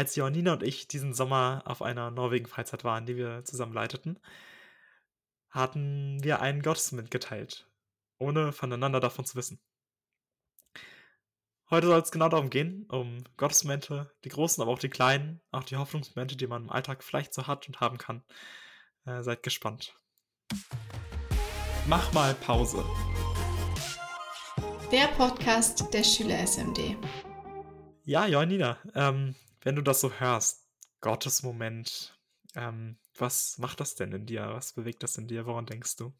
als 0.00 0.16
Johannina 0.16 0.54
und 0.54 0.62
ich 0.62 0.88
diesen 0.88 1.12
Sommer 1.12 1.62
auf 1.66 1.82
einer 1.82 2.10
Norwegen-Freizeit 2.10 2.84
waren, 2.84 3.04
die 3.04 3.18
wir 3.18 3.44
zusammen 3.44 3.74
leiteten, 3.74 4.18
hatten 5.50 6.24
wir 6.24 6.40
einen 6.40 6.62
Gottesmoment 6.62 7.10
geteilt, 7.10 7.68
ohne 8.16 8.52
voneinander 8.52 9.00
davon 9.00 9.26
zu 9.26 9.36
wissen. 9.36 9.60
Heute 11.68 11.88
soll 11.88 12.00
es 12.00 12.10
genau 12.10 12.30
darum 12.30 12.48
gehen, 12.48 12.86
um 12.88 13.22
Gottesmomente, 13.36 14.10
die 14.24 14.30
großen, 14.30 14.62
aber 14.62 14.72
auch 14.72 14.78
die 14.78 14.88
kleinen, 14.88 15.42
auch 15.50 15.64
die 15.64 15.76
Hoffnungsmomente, 15.76 16.34
die 16.34 16.46
man 16.46 16.62
im 16.62 16.70
Alltag 16.70 17.04
vielleicht 17.04 17.34
so 17.34 17.46
hat 17.46 17.68
und 17.68 17.80
haben 17.80 17.98
kann. 17.98 18.24
Äh, 19.04 19.22
seid 19.22 19.42
gespannt. 19.42 20.00
Mach 21.86 22.10
mal 22.14 22.32
Pause. 22.36 22.86
Der 24.90 25.08
Podcast 25.08 25.92
der 25.92 26.04
Schüler 26.04 26.38
SMD. 26.38 26.96
Ja, 28.04 28.26
Johannina, 28.26 28.78
ähm, 28.94 29.34
wenn 29.62 29.76
du 29.76 29.82
das 29.82 30.00
so 30.00 30.12
hörst, 30.12 30.66
Gottesmoment, 31.00 32.18
ähm, 32.54 32.98
was 33.16 33.58
macht 33.58 33.80
das 33.80 33.94
denn 33.94 34.12
in 34.12 34.26
dir? 34.26 34.48
Was 34.52 34.72
bewegt 34.72 35.02
das 35.02 35.16
in 35.18 35.28
dir? 35.28 35.46
Woran 35.46 35.66
denkst 35.66 35.96
du? 35.96 36.12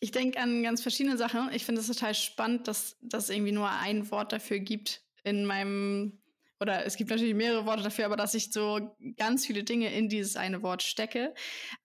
Ich 0.00 0.12
denke 0.12 0.38
an 0.38 0.62
ganz 0.62 0.80
verschiedene 0.80 1.16
Sachen. 1.16 1.50
Ich 1.52 1.64
finde 1.64 1.80
es 1.80 1.88
total 1.88 2.14
spannend, 2.14 2.68
dass 2.68 2.96
es 3.12 3.30
irgendwie 3.30 3.52
nur 3.52 3.68
ein 3.68 4.10
Wort 4.10 4.32
dafür 4.32 4.60
gibt 4.60 5.02
in 5.24 5.44
meinem, 5.44 6.20
oder 6.60 6.86
es 6.86 6.96
gibt 6.96 7.10
natürlich 7.10 7.34
mehrere 7.34 7.66
Worte 7.66 7.82
dafür, 7.82 8.06
aber 8.06 8.16
dass 8.16 8.34
ich 8.34 8.52
so 8.52 8.96
ganz 9.16 9.44
viele 9.44 9.64
Dinge 9.64 9.92
in 9.92 10.08
dieses 10.08 10.36
eine 10.36 10.62
Wort 10.62 10.82
stecke. 10.84 11.34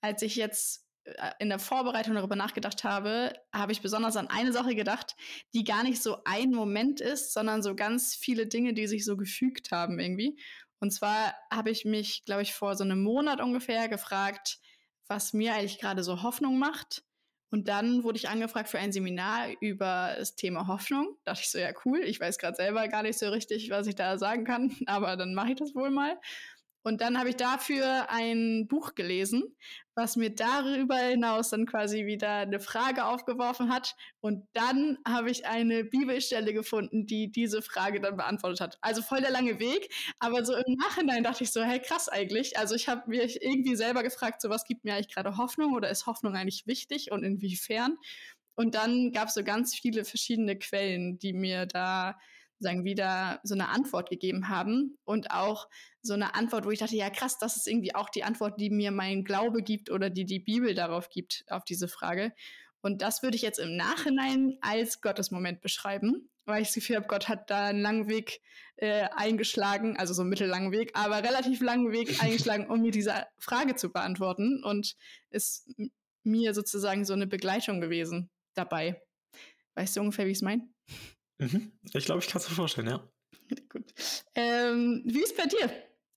Als 0.02 0.22
ich 0.22 0.36
jetzt 0.36 0.88
äh, 1.06 1.32
in 1.40 1.50
der 1.50 1.58
Vorbereitung 1.58 2.14
darüber 2.14 2.36
nachgedacht 2.36 2.84
habe, 2.84 3.34
habe 3.52 3.72
ich 3.72 3.82
besonders 3.82 4.16
an 4.16 4.28
eine 4.28 4.54
Sache 4.54 4.76
gedacht, 4.76 5.16
die 5.56 5.64
gar 5.64 5.84
nicht 5.84 6.02
so 6.02 6.24
ein 6.24 6.52
Moment 6.52 7.02
ist, 7.02 7.34
sondern 7.34 7.64
so 7.64 7.76
ganz 7.76 8.16
viele 8.16 8.46
Dinge, 8.46 8.74
die 8.74 8.88
sich 8.88 9.06
so 9.06 9.18
gefügt 9.18 9.72
haben 9.72 10.00
irgendwie. 10.00 10.38
Und 10.84 10.92
zwar 10.92 11.34
habe 11.50 11.72
ich 11.72 11.86
mich, 11.86 12.26
glaube 12.26 12.42
ich, 12.42 12.54
vor 12.54 12.76
so 12.76 12.84
einem 12.84 13.02
Monat 13.02 13.40
ungefähr 13.40 13.88
gefragt, 13.88 14.60
was 15.08 15.32
mir 15.32 15.54
eigentlich 15.54 15.80
gerade 15.80 16.04
so 16.04 16.24
Hoffnung 16.24 16.60
macht. 16.60 17.06
Und 17.52 17.70
dann 17.70 18.04
wurde 18.04 18.18
ich 18.18 18.28
angefragt 18.28 18.68
für 18.68 18.80
ein 18.80 18.92
Seminar 18.92 19.48
über 19.62 20.14
das 20.18 20.36
Thema 20.36 20.68
Hoffnung. 20.68 21.16
Da 21.24 21.32
dachte 21.32 21.44
ich 21.46 21.52
so, 21.52 21.58
ja, 21.58 21.72
cool. 21.86 22.02
Ich 22.04 22.20
weiß 22.20 22.38
gerade 22.38 22.58
selber 22.58 22.86
gar 22.90 23.02
nicht 23.02 23.18
so 23.18 23.30
richtig, 23.30 23.70
was 23.70 23.88
ich 23.88 23.96
da 23.96 24.18
sagen 24.18 24.44
kann, 24.44 24.76
aber 24.86 25.16
dann 25.16 25.34
mache 25.34 25.52
ich 25.52 25.56
das 25.56 25.74
wohl 25.74 25.90
mal. 25.90 26.20
Und 26.84 27.02
dann 27.02 27.18
habe 27.18 27.30
ich 27.30 27.38
dafür 27.38 28.10
ein 28.10 28.68
Buch 28.68 28.94
gelesen, 28.94 29.56
was 29.96 30.16
mir 30.16 30.34
darüber 30.36 30.98
hinaus 30.98 31.50
dann 31.50 31.66
quasi 31.66 32.06
wieder 32.06 32.38
eine 32.40 32.60
Frage 32.60 33.06
aufgeworfen 33.06 33.74
hat. 33.74 33.96
Und 34.20 34.48
dann 34.54 34.98
habe 35.08 35.32
ich 35.32 35.46
eine 35.46 35.86
Bibelstelle 35.86 36.54
gefunden, 36.54 37.06
die 37.06 37.32
diese 37.32 37.62
Frage 37.62 38.02
dann 38.02 38.18
beantwortet 38.18 38.60
hat. 38.60 38.78
Also 38.82 39.02
voll 39.02 39.22
der 39.22 39.32
lange 39.32 39.60
Weg, 39.60 39.94
aber 40.20 40.44
so 40.44 40.54
im 40.56 40.76
Nachhinein 40.76 41.24
dachte 41.24 41.44
ich 41.44 41.52
so, 41.52 41.64
hey, 41.64 41.80
krass 41.80 42.10
eigentlich. 42.10 42.58
Also 42.58 42.76
ich 42.76 42.90
habe 42.90 43.10
mich 43.10 43.42
irgendwie 43.42 43.76
selber 43.76 44.04
gefragt, 44.04 44.42
so 44.42 44.50
was 44.50 44.66
gibt 44.66 44.84
mir 44.84 44.96
eigentlich 44.96 45.14
gerade 45.14 45.38
Hoffnung 45.38 45.74
oder 45.74 45.90
ist 45.90 46.06
Hoffnung 46.06 46.36
eigentlich 46.36 46.68
wichtig 46.68 47.12
und 47.12 47.24
inwiefern? 47.24 47.98
Und 48.56 48.76
dann 48.76 49.12
gab 49.12 49.30
es 49.30 49.34
so 49.34 49.44
ganz 49.44 49.74
viele 49.74 50.06
verschiedene 50.06 50.58
Quellen, 50.58 51.18
die 51.18 51.34
mir 51.34 51.66
da 51.66 52.20
sagen, 52.64 52.84
wieder 52.84 53.40
so 53.44 53.54
eine 53.54 53.70
Antwort 53.70 54.10
gegeben 54.10 54.50
haben 54.50 54.98
und 55.04 55.32
auch 55.32 55.68
so 56.02 56.14
eine 56.14 56.36
Antwort, 56.36 56.66
wo 56.66 56.72
ich 56.72 56.80
dachte, 56.80 56.96
ja 56.96 57.10
krass, 57.10 57.38
das 57.38 57.58
ist 57.58 57.68
irgendwie 57.68 57.96
auch 57.96 58.10
die 58.10 58.24
Antwort, 58.24 58.60
die 58.60 58.70
mir 58.70 58.92
mein 58.92 59.24
Glaube 59.24 59.62
gibt 59.62 59.90
oder 59.90 60.10
die 60.10 60.26
die 60.26 60.40
Bibel 60.40 60.74
darauf 60.74 61.10
gibt, 61.10 61.44
auf 61.48 61.64
diese 61.64 61.88
Frage. 61.88 62.34
Und 62.82 63.02
das 63.02 63.24
würde 63.24 63.38
ich 63.38 63.42
jetzt 63.42 63.60
im 63.60 63.78
Nachhinein 63.78 64.58
als 64.62 65.00
Gottesmoment 65.00 65.62
beschreiben, 65.62 66.30
weil 66.46 66.62
ich 66.62 66.68
das 66.70 66.76
Gefühl 66.76 66.98
habe, 66.98 67.08
Gott 67.08 67.30
hat 67.30 67.50
da 67.50 67.68
einen 67.68 67.82
langen 67.82 68.10
Weg 68.10 68.42
äh, 68.76 69.08
eingeschlagen, 69.16 69.96
also 69.98 70.14
so 70.14 70.22
einen 70.22 70.30
mittellangen 70.30 70.74
Weg, 70.74 70.92
aber 70.94 71.24
relativ 71.24 71.62
langen 71.62 71.92
Weg 71.92 72.18
eingeschlagen, 72.22 72.70
um 72.70 72.82
mir 72.82 72.92
diese 72.92 73.26
Frage 73.40 73.76
zu 73.76 73.92
beantworten 73.92 74.62
und 74.64 74.96
ist 75.30 75.70
mir 76.24 76.54
sozusagen 76.54 77.06
so 77.06 77.14
eine 77.14 77.28
Begleitung 77.28 77.80
gewesen 77.80 78.30
dabei. 78.54 79.02
Weißt 79.76 79.96
du 79.96 80.02
ungefähr, 80.02 80.26
wie 80.26 80.32
ich 80.32 80.38
es 80.38 80.42
meine? 80.42 80.68
Mhm. 81.38 81.72
Ich 81.94 82.06
glaube, 82.06 82.22
ich 82.22 82.28
kann 82.28 82.42
es 82.42 82.50
mir 82.50 82.56
vorstellen, 82.56 82.88
ja. 82.88 83.10
Gut. 83.70 83.94
Ähm, 84.36 85.04
wie 85.06 85.22
ist 85.22 85.32
es 85.32 85.38
bei 85.38 85.46
dir? 85.46 85.72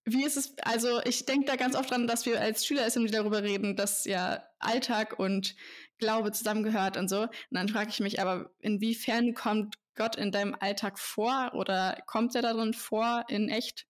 Wie 0.04 0.24
ist 0.24 0.36
es, 0.36 0.56
also 0.58 1.00
ich 1.04 1.26
denke 1.26 1.46
da 1.46 1.56
ganz 1.56 1.74
oft 1.74 1.90
dran, 1.90 2.06
dass 2.06 2.26
wir 2.26 2.40
als 2.40 2.64
Schüler 2.64 2.86
SMD 2.86 3.12
darüber 3.12 3.42
reden, 3.42 3.74
dass 3.74 4.04
ja 4.04 4.44
Alltag 4.60 5.18
und 5.18 5.56
Glaube 5.98 6.30
zusammengehört 6.30 6.96
und 6.96 7.08
so. 7.08 7.22
Und 7.22 7.32
dann 7.50 7.68
frage 7.68 7.90
ich 7.90 8.00
mich 8.00 8.20
aber, 8.20 8.50
inwiefern 8.60 9.34
kommt 9.34 9.76
Gott 9.96 10.14
in 10.16 10.30
deinem 10.30 10.54
Alltag 10.54 10.98
vor 10.98 11.52
oder 11.54 12.00
kommt 12.06 12.34
er 12.34 12.42
darin 12.42 12.74
vor 12.74 13.24
in 13.28 13.48
echt? 13.48 13.86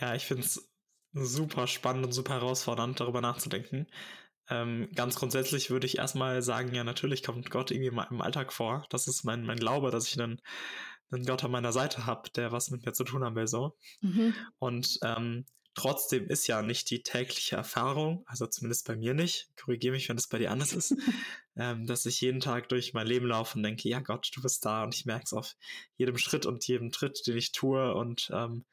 Ja, 0.00 0.14
ich 0.14 0.26
finde 0.26 0.42
es 0.42 0.68
super 1.12 1.66
spannend 1.66 2.04
und 2.04 2.12
super 2.12 2.34
herausfordernd, 2.34 3.00
darüber 3.00 3.20
nachzudenken. 3.20 3.86
Ähm, 4.50 4.88
ganz 4.94 5.16
grundsätzlich 5.16 5.70
würde 5.70 5.86
ich 5.86 5.98
erstmal 5.98 6.42
sagen, 6.42 6.74
ja, 6.74 6.84
natürlich 6.84 7.22
kommt 7.22 7.50
Gott 7.50 7.70
irgendwie 7.70 7.88
im 8.10 8.20
Alltag 8.22 8.52
vor. 8.52 8.86
Das 8.90 9.06
ist 9.06 9.24
mein, 9.24 9.44
mein 9.44 9.58
Glaube, 9.58 9.90
dass 9.90 10.06
ich 10.08 10.20
einen, 10.20 10.40
einen 11.10 11.26
Gott 11.26 11.44
an 11.44 11.50
meiner 11.50 11.72
Seite 11.72 12.06
habe, 12.06 12.30
der 12.30 12.52
was 12.52 12.70
mit 12.70 12.84
mir 12.86 12.92
zu 12.92 13.04
tun 13.04 13.24
haben 13.24 13.36
will, 13.36 13.46
so. 13.46 13.76
Mhm. 14.00 14.34
Und 14.58 14.98
ähm, 15.02 15.44
trotzdem 15.78 16.26
ist 16.28 16.46
ja 16.46 16.62
nicht 16.62 16.90
die 16.90 17.02
tägliche 17.02 17.56
Erfahrung, 17.56 18.24
also 18.26 18.46
zumindest 18.46 18.86
bei 18.86 18.96
mir 18.96 19.14
nicht, 19.14 19.48
korrigiere 19.56 19.92
mich, 19.92 20.08
wenn 20.08 20.16
das 20.16 20.26
bei 20.26 20.38
dir 20.38 20.50
anders 20.50 20.72
ist, 20.72 20.94
ähm, 21.56 21.86
dass 21.86 22.04
ich 22.04 22.20
jeden 22.20 22.40
Tag 22.40 22.68
durch 22.68 22.94
mein 22.94 23.06
Leben 23.06 23.26
laufe 23.26 23.56
und 23.56 23.62
denke, 23.62 23.88
ja 23.88 24.00
Gott, 24.00 24.30
du 24.34 24.42
bist 24.42 24.64
da 24.64 24.82
und 24.82 24.94
ich 24.94 25.06
merke 25.06 25.24
es 25.24 25.32
auf 25.32 25.54
jedem 25.96 26.18
Schritt 26.18 26.46
und 26.46 26.66
jedem 26.66 26.90
Tritt, 26.90 27.26
den 27.26 27.36
ich 27.36 27.52
tue 27.52 27.94
und 27.94 28.30
ähm, 28.32 28.64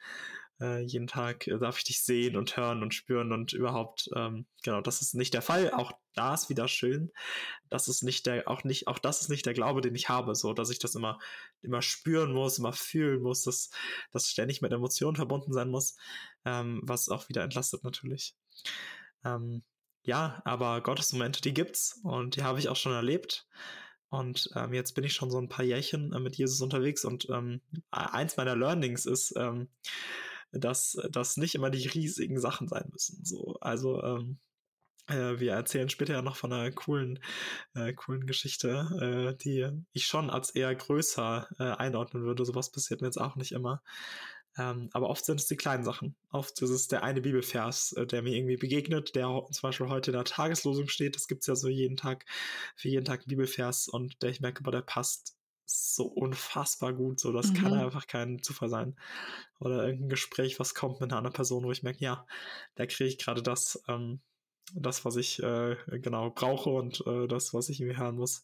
äh, 0.61 0.81
jeden 0.81 1.07
Tag 1.07 1.47
äh, 1.47 1.57
darf 1.57 1.77
ich 1.77 1.83
dich 1.83 2.01
sehen 2.03 2.35
und 2.37 2.55
hören 2.55 2.81
und 2.81 2.93
spüren 2.93 3.31
und 3.31 3.53
überhaupt, 3.53 4.09
ähm, 4.15 4.45
genau, 4.63 4.81
das 4.81 5.01
ist 5.01 5.13
nicht 5.15 5.33
der 5.33 5.41
Fall. 5.41 5.71
Auch 5.71 5.91
da 6.13 6.33
ist 6.33 6.49
wieder 6.49 6.67
schön. 6.67 7.11
Das 7.69 7.87
ist 7.87 8.03
nicht 8.03 8.25
der, 8.25 8.47
auch 8.49 8.63
nicht, 8.63 8.87
auch 8.87 8.99
das 8.99 9.21
ist 9.21 9.29
nicht 9.29 9.45
der 9.45 9.53
Glaube, 9.53 9.81
den 9.81 9.95
ich 9.95 10.09
habe, 10.09 10.35
so, 10.35 10.53
dass 10.53 10.69
ich 10.69 10.79
das 10.79 10.95
immer, 10.95 11.19
immer 11.61 11.81
spüren 11.81 12.33
muss, 12.33 12.57
immer 12.57 12.73
fühlen 12.73 13.21
muss, 13.21 13.43
dass 13.43 13.69
das 14.11 14.29
ständig 14.29 14.61
mit 14.61 14.71
Emotionen 14.71 15.15
verbunden 15.15 15.53
sein 15.53 15.69
muss, 15.69 15.97
ähm, 16.45 16.81
was 16.83 17.09
auch 17.09 17.29
wieder 17.29 17.43
entlastet 17.43 17.83
natürlich. 17.83 18.35
Ähm, 19.23 19.63
ja, 20.03 20.41
aber 20.45 20.81
Gottesmomente, 20.81 21.41
die 21.41 21.53
gibt's 21.53 21.99
und 22.03 22.35
die 22.35 22.43
habe 22.43 22.59
ich 22.59 22.69
auch 22.69 22.75
schon 22.75 22.93
erlebt. 22.93 23.47
Und 24.09 24.49
ähm, 24.55 24.73
jetzt 24.73 24.93
bin 24.93 25.03
ich 25.03 25.13
schon 25.13 25.31
so 25.31 25.39
ein 25.39 25.49
paar 25.49 25.65
Jährchen 25.65 26.13
äh, 26.13 26.19
mit 26.19 26.37
Jesus 26.37 26.61
unterwegs 26.61 27.03
und 27.03 27.27
ähm, 27.29 27.59
eins 27.91 28.37
meiner 28.37 28.55
Learnings 28.55 29.05
ist, 29.05 29.33
ähm, 29.35 29.67
dass 30.59 30.97
das 31.11 31.37
nicht 31.37 31.55
immer 31.55 31.69
die 31.69 31.87
riesigen 31.87 32.39
Sachen 32.39 32.67
sein 32.67 32.87
müssen. 32.91 33.23
So, 33.23 33.57
also 33.61 34.01
ähm, 34.03 34.39
äh, 35.07 35.39
wir 35.39 35.53
erzählen 35.53 35.89
später 35.89 36.13
ja 36.13 36.21
noch 36.21 36.35
von 36.35 36.51
einer 36.51 36.71
coolen, 36.71 37.19
äh, 37.75 37.93
coolen 37.93 38.25
Geschichte, 38.25 39.35
äh, 39.35 39.37
die 39.43 39.69
ich 39.93 40.07
schon 40.07 40.29
als 40.29 40.51
eher 40.51 40.73
größer 40.73 41.47
äh, 41.59 41.63
einordnen 41.63 42.23
würde. 42.23 42.45
Sowas 42.45 42.71
passiert 42.71 43.01
mir 43.01 43.07
jetzt 43.07 43.21
auch 43.21 43.35
nicht 43.35 43.51
immer. 43.51 43.81
Ähm, 44.57 44.89
aber 44.93 45.09
oft 45.09 45.25
sind 45.25 45.39
es 45.39 45.47
die 45.47 45.57
kleinen 45.57 45.83
Sachen. 45.83 46.15
Oft 46.31 46.61
ist 46.61 46.69
es 46.69 46.87
der 46.87 47.03
eine 47.03 47.21
Bibelvers, 47.21 47.91
äh, 47.93 48.07
der 48.07 48.21
mir 48.21 48.35
irgendwie 48.35 48.57
begegnet, 48.57 49.15
der 49.15 49.25
zum 49.51 49.61
Beispiel 49.61 49.89
heute 49.89 50.11
in 50.11 50.17
der 50.17 50.23
Tageslosung 50.23 50.87
steht. 50.87 51.15
Das 51.15 51.27
gibt 51.27 51.41
es 51.41 51.47
ja 51.47 51.55
so 51.55 51.67
jeden 51.67 51.97
Tag, 51.97 52.25
für 52.75 52.89
jeden 52.89 53.05
Tag 53.05 53.21
einen 53.21 53.27
Bibelvers 53.27 53.87
und 53.87 54.21
der 54.23 54.29
ich 54.29 54.39
merke, 54.41 54.63
boah, 54.63 54.71
der 54.71 54.81
passt 54.81 55.35
so 55.65 56.05
unfassbar 56.05 56.93
gut. 56.93 57.19
So, 57.19 57.31
das 57.31 57.51
mhm. 57.51 57.55
kann 57.55 57.73
einfach 57.73 58.07
kein 58.07 58.41
Zufall 58.41 58.69
sein. 58.69 58.95
Oder 59.59 59.85
irgendein 59.85 60.09
Gespräch, 60.09 60.59
was 60.59 60.75
kommt 60.75 61.01
mit 61.01 61.11
einer 61.11 61.17
anderen 61.17 61.33
Person, 61.33 61.63
wo 61.63 61.71
ich 61.71 61.83
merke, 61.83 62.03
ja, 62.03 62.25
da 62.75 62.85
kriege 62.85 63.07
ich 63.07 63.17
gerade 63.17 63.41
das, 63.41 63.83
ähm, 63.87 64.19
das, 64.73 65.05
was 65.05 65.15
ich 65.15 65.41
äh, 65.41 65.75
genau 65.99 66.31
brauche 66.31 66.69
und 66.69 67.05
äh, 67.05 67.27
das, 67.27 67.53
was 67.53 67.69
ich 67.69 67.79
irgendwie 67.79 67.97
hören 67.97 68.15
muss. 68.15 68.43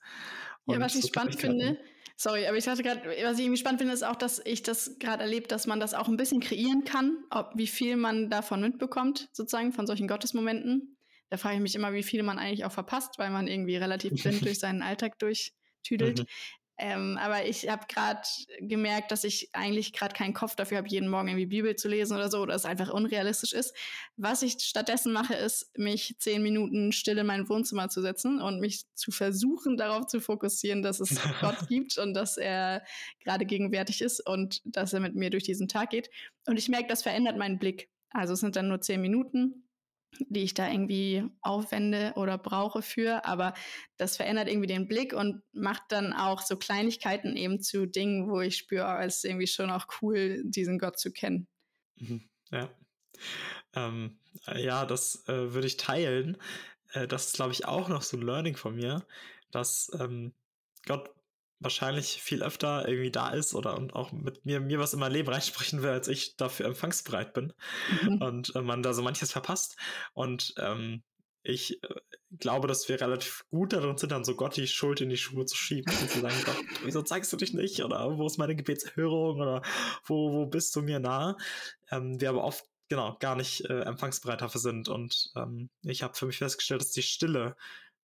Und 0.65 0.75
ja, 0.75 0.79
was 0.79 0.95
ich 0.95 1.07
spannend 1.07 1.39
finde, 1.39 1.77
sorry, 2.15 2.45
aber 2.45 2.57
ich 2.57 2.65
dachte 2.65 2.83
gerade, 2.83 3.01
was 3.23 3.37
ich 3.37 3.45
irgendwie 3.45 3.59
spannend 3.59 3.79
finde, 3.79 3.93
ist 3.93 4.03
auch, 4.03 4.15
dass 4.15 4.39
ich 4.45 4.61
das 4.63 4.99
gerade 4.99 5.23
erlebe, 5.23 5.47
dass 5.47 5.67
man 5.67 5.79
das 5.79 5.93
auch 5.93 6.07
ein 6.07 6.17
bisschen 6.17 6.39
kreieren 6.39 6.83
kann, 6.83 7.17
ob 7.31 7.51
wie 7.55 7.67
viel 7.67 7.97
man 7.97 8.29
davon 8.29 8.61
mitbekommt, 8.61 9.29
sozusagen 9.31 9.73
von 9.73 9.87
solchen 9.87 10.07
Gottesmomenten. 10.07 10.97
Da 11.29 11.37
frage 11.37 11.55
ich 11.55 11.61
mich 11.61 11.75
immer, 11.75 11.93
wie 11.93 12.03
viel 12.03 12.23
man 12.23 12.37
eigentlich 12.37 12.65
auch 12.65 12.71
verpasst, 12.71 13.17
weil 13.17 13.31
man 13.31 13.47
irgendwie 13.47 13.77
relativ 13.77 14.21
blind 14.21 14.41
durch 14.45 14.59
seinen 14.59 14.81
Alltag 14.81 15.17
durchtüdelt. 15.19 16.19
Mhm. 16.19 16.25
Ähm, 16.83 17.19
aber 17.21 17.45
ich 17.45 17.69
habe 17.69 17.85
gerade 17.87 18.21
gemerkt, 18.59 19.11
dass 19.11 19.23
ich 19.23 19.49
eigentlich 19.53 19.93
gerade 19.93 20.15
keinen 20.15 20.33
Kopf 20.33 20.55
dafür 20.55 20.79
habe, 20.79 20.87
jeden 20.87 21.09
Morgen 21.09 21.27
irgendwie 21.27 21.45
Bibel 21.45 21.75
zu 21.75 21.87
lesen 21.87 22.17
oder 22.17 22.31
so, 22.31 22.39
oder 22.39 22.55
es 22.55 22.65
einfach 22.65 22.89
unrealistisch 22.89 23.53
ist. 23.53 23.75
Was 24.17 24.41
ich 24.41 24.53
stattdessen 24.53 25.13
mache, 25.13 25.35
ist, 25.35 25.77
mich 25.77 26.15
zehn 26.17 26.41
Minuten 26.41 26.91
still 26.91 27.19
in 27.19 27.27
mein 27.27 27.47
Wohnzimmer 27.47 27.89
zu 27.89 28.01
setzen 28.01 28.41
und 28.41 28.59
mich 28.59 28.85
zu 28.95 29.11
versuchen, 29.11 29.77
darauf 29.77 30.07
zu 30.07 30.19
fokussieren, 30.19 30.81
dass 30.81 30.99
es 30.99 31.09
Gott 31.39 31.67
gibt 31.67 31.99
und 31.99 32.15
dass 32.15 32.37
er 32.37 32.83
gerade 33.19 33.45
gegenwärtig 33.45 34.01
ist 34.01 34.19
und 34.19 34.63
dass 34.65 34.91
er 34.91 35.01
mit 35.01 35.13
mir 35.13 35.29
durch 35.29 35.43
diesen 35.43 35.67
Tag 35.67 35.91
geht. 35.91 36.09
Und 36.47 36.57
ich 36.57 36.67
merke, 36.67 36.87
das 36.87 37.03
verändert 37.03 37.37
meinen 37.37 37.59
Blick. 37.59 37.89
Also 38.09 38.33
es 38.33 38.39
sind 38.39 38.55
dann 38.55 38.69
nur 38.69 38.81
zehn 38.81 39.01
Minuten 39.01 39.67
die 40.19 40.43
ich 40.43 40.53
da 40.53 40.69
irgendwie 40.69 41.23
aufwende 41.41 42.13
oder 42.15 42.37
brauche 42.37 42.81
für, 42.81 43.25
aber 43.25 43.53
das 43.97 44.17
verändert 44.17 44.49
irgendwie 44.49 44.67
den 44.67 44.87
Blick 44.87 45.13
und 45.13 45.41
macht 45.53 45.83
dann 45.89 46.13
auch 46.13 46.41
so 46.41 46.57
Kleinigkeiten 46.57 47.35
eben 47.35 47.61
zu 47.61 47.85
Dingen, 47.85 48.29
wo 48.29 48.41
ich 48.41 48.57
spüre, 48.57 48.85
oh, 48.85 49.01
es 49.01 49.17
ist 49.17 49.25
irgendwie 49.25 49.47
schon 49.47 49.71
auch 49.71 49.87
cool, 50.01 50.41
diesen 50.45 50.79
Gott 50.79 50.99
zu 50.99 51.11
kennen. 51.11 51.47
Mhm. 51.95 52.29
Ja, 52.51 52.69
Ähm, 53.73 54.19
ja, 54.55 54.85
das 54.85 55.27
äh, 55.27 55.53
würde 55.53 55.67
ich 55.67 55.77
teilen. 55.77 56.37
Äh, 56.93 57.07
das 57.07 57.27
ist, 57.27 57.35
glaube 57.35 57.51
ich, 57.53 57.65
auch 57.65 57.89
noch 57.89 58.01
so 58.01 58.17
ein 58.17 58.23
Learning 58.23 58.55
von 58.57 58.75
mir, 58.75 59.05
dass 59.51 59.91
ähm, 59.99 60.33
Gott 60.85 61.09
wahrscheinlich 61.61 62.21
viel 62.21 62.43
öfter 62.43 62.87
irgendwie 62.87 63.11
da 63.11 63.29
ist 63.29 63.53
oder 63.53 63.77
und 63.77 63.93
auch 63.93 64.11
mit 64.11 64.45
mir, 64.45 64.59
mir 64.59 64.79
was 64.79 64.93
in 64.93 64.99
mein 64.99 65.11
Leben 65.11 65.29
reinsprechen 65.31 65.81
will, 65.81 65.91
als 65.91 66.07
ich 66.07 66.35
dafür 66.35 66.65
empfangsbereit 66.65 67.33
bin. 67.33 67.53
Mhm. 68.01 68.21
Und 68.21 68.55
äh, 68.55 68.61
man 68.61 68.83
da 68.83 68.93
so 68.93 69.01
manches 69.01 69.31
verpasst. 69.31 69.77
Und 70.13 70.53
ähm, 70.57 71.03
ich 71.43 71.81
äh, 71.83 71.95
glaube, 72.39 72.67
dass 72.67 72.89
wir 72.89 72.99
relativ 72.99 73.45
gut 73.51 73.73
darin 73.73 73.97
sind, 73.97 74.11
dann 74.11 74.25
so 74.25 74.35
Gott 74.35 74.57
die 74.57 74.67
Schuld 74.67 75.01
in 75.01 75.09
die 75.09 75.17
Schuhe 75.17 75.45
zu 75.45 75.55
schieben 75.55 75.93
und 76.01 76.09
zu 76.09 76.19
sagen, 76.19 76.35
Gott, 76.45 76.57
wieso 76.83 77.03
zeigst 77.03 77.31
du 77.31 77.37
dich 77.37 77.53
nicht? 77.53 77.83
Oder 77.83 78.17
wo 78.17 78.25
ist 78.25 78.37
meine 78.37 78.55
Gebetserhörung? 78.55 79.39
Oder 79.39 79.61
wo, 80.03 80.33
wo 80.33 80.45
bist 80.47 80.75
du 80.75 80.81
mir 80.81 80.99
nah? 80.99 81.37
Ähm, 81.91 82.19
wir 82.19 82.29
aber 82.29 82.43
oft 82.43 82.65
genau 82.89 83.17
gar 83.19 83.35
nicht 83.35 83.65
äh, 83.69 83.81
empfangsbereit 83.81 84.41
dafür 84.41 84.61
sind. 84.61 84.89
Und 84.89 85.31
ähm, 85.35 85.69
ich 85.83 86.01
habe 86.01 86.15
für 86.15 86.25
mich 86.25 86.39
festgestellt, 86.39 86.81
dass 86.81 86.91
die 86.91 87.03
Stille 87.03 87.55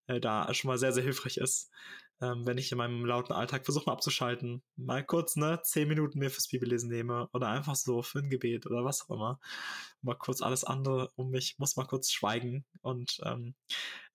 äh, 0.06 0.19
da 0.19 0.54
schon 0.54 0.69
mal 0.69 0.77
sehr, 0.77 0.94
sehr 0.94 1.04
hilfreich 1.04 1.38
ist 1.38 1.71
ähm, 2.22 2.46
wenn 2.46 2.58
ich 2.58 2.72
in 2.72 2.78
meinem 2.78 3.06
lauten 3.06 3.34
Alltag 3.34 3.66
versuche 3.66 3.86
mal 3.86 3.94
abzuschalten, 3.94 4.64
mal 4.75 5.04
kurz, 5.04 5.36
ne, 5.36 5.60
zehn 5.64 5.88
Minuten 5.88 6.19
mir 6.19 6.31
fürs 6.31 6.48
Bibellesen 6.48 6.90
nehme 6.90 7.30
oder 7.34 7.50
einfach 7.50 7.75
so 7.75 8.02
für 8.02 8.19
ein 8.19 8.30
Gebet 8.30 8.66
oder 8.66 8.84
was 8.84 9.04
auch 9.04 9.16
immer. 9.16 9.40
Mal 10.02 10.16
kurz 10.16 10.42
alles 10.42 10.64
andere 10.64 11.12
um 11.16 11.30
mich, 11.30 11.60
muss 11.60 11.75
mal 11.75 11.86
kurz 11.86 12.12
schweigen 12.12 12.66
und 12.81 13.19
ähm, 13.24 13.56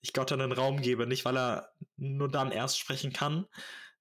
ich 0.00 0.12
Gott 0.12 0.30
dann 0.30 0.40
einen 0.40 0.52
Raum 0.52 0.80
gebe, 0.80 1.06
nicht 1.06 1.24
weil 1.24 1.36
er 1.36 1.68
nur 1.96 2.28
dann 2.28 2.50
erst 2.50 2.78
sprechen 2.78 3.12
kann, 3.12 3.46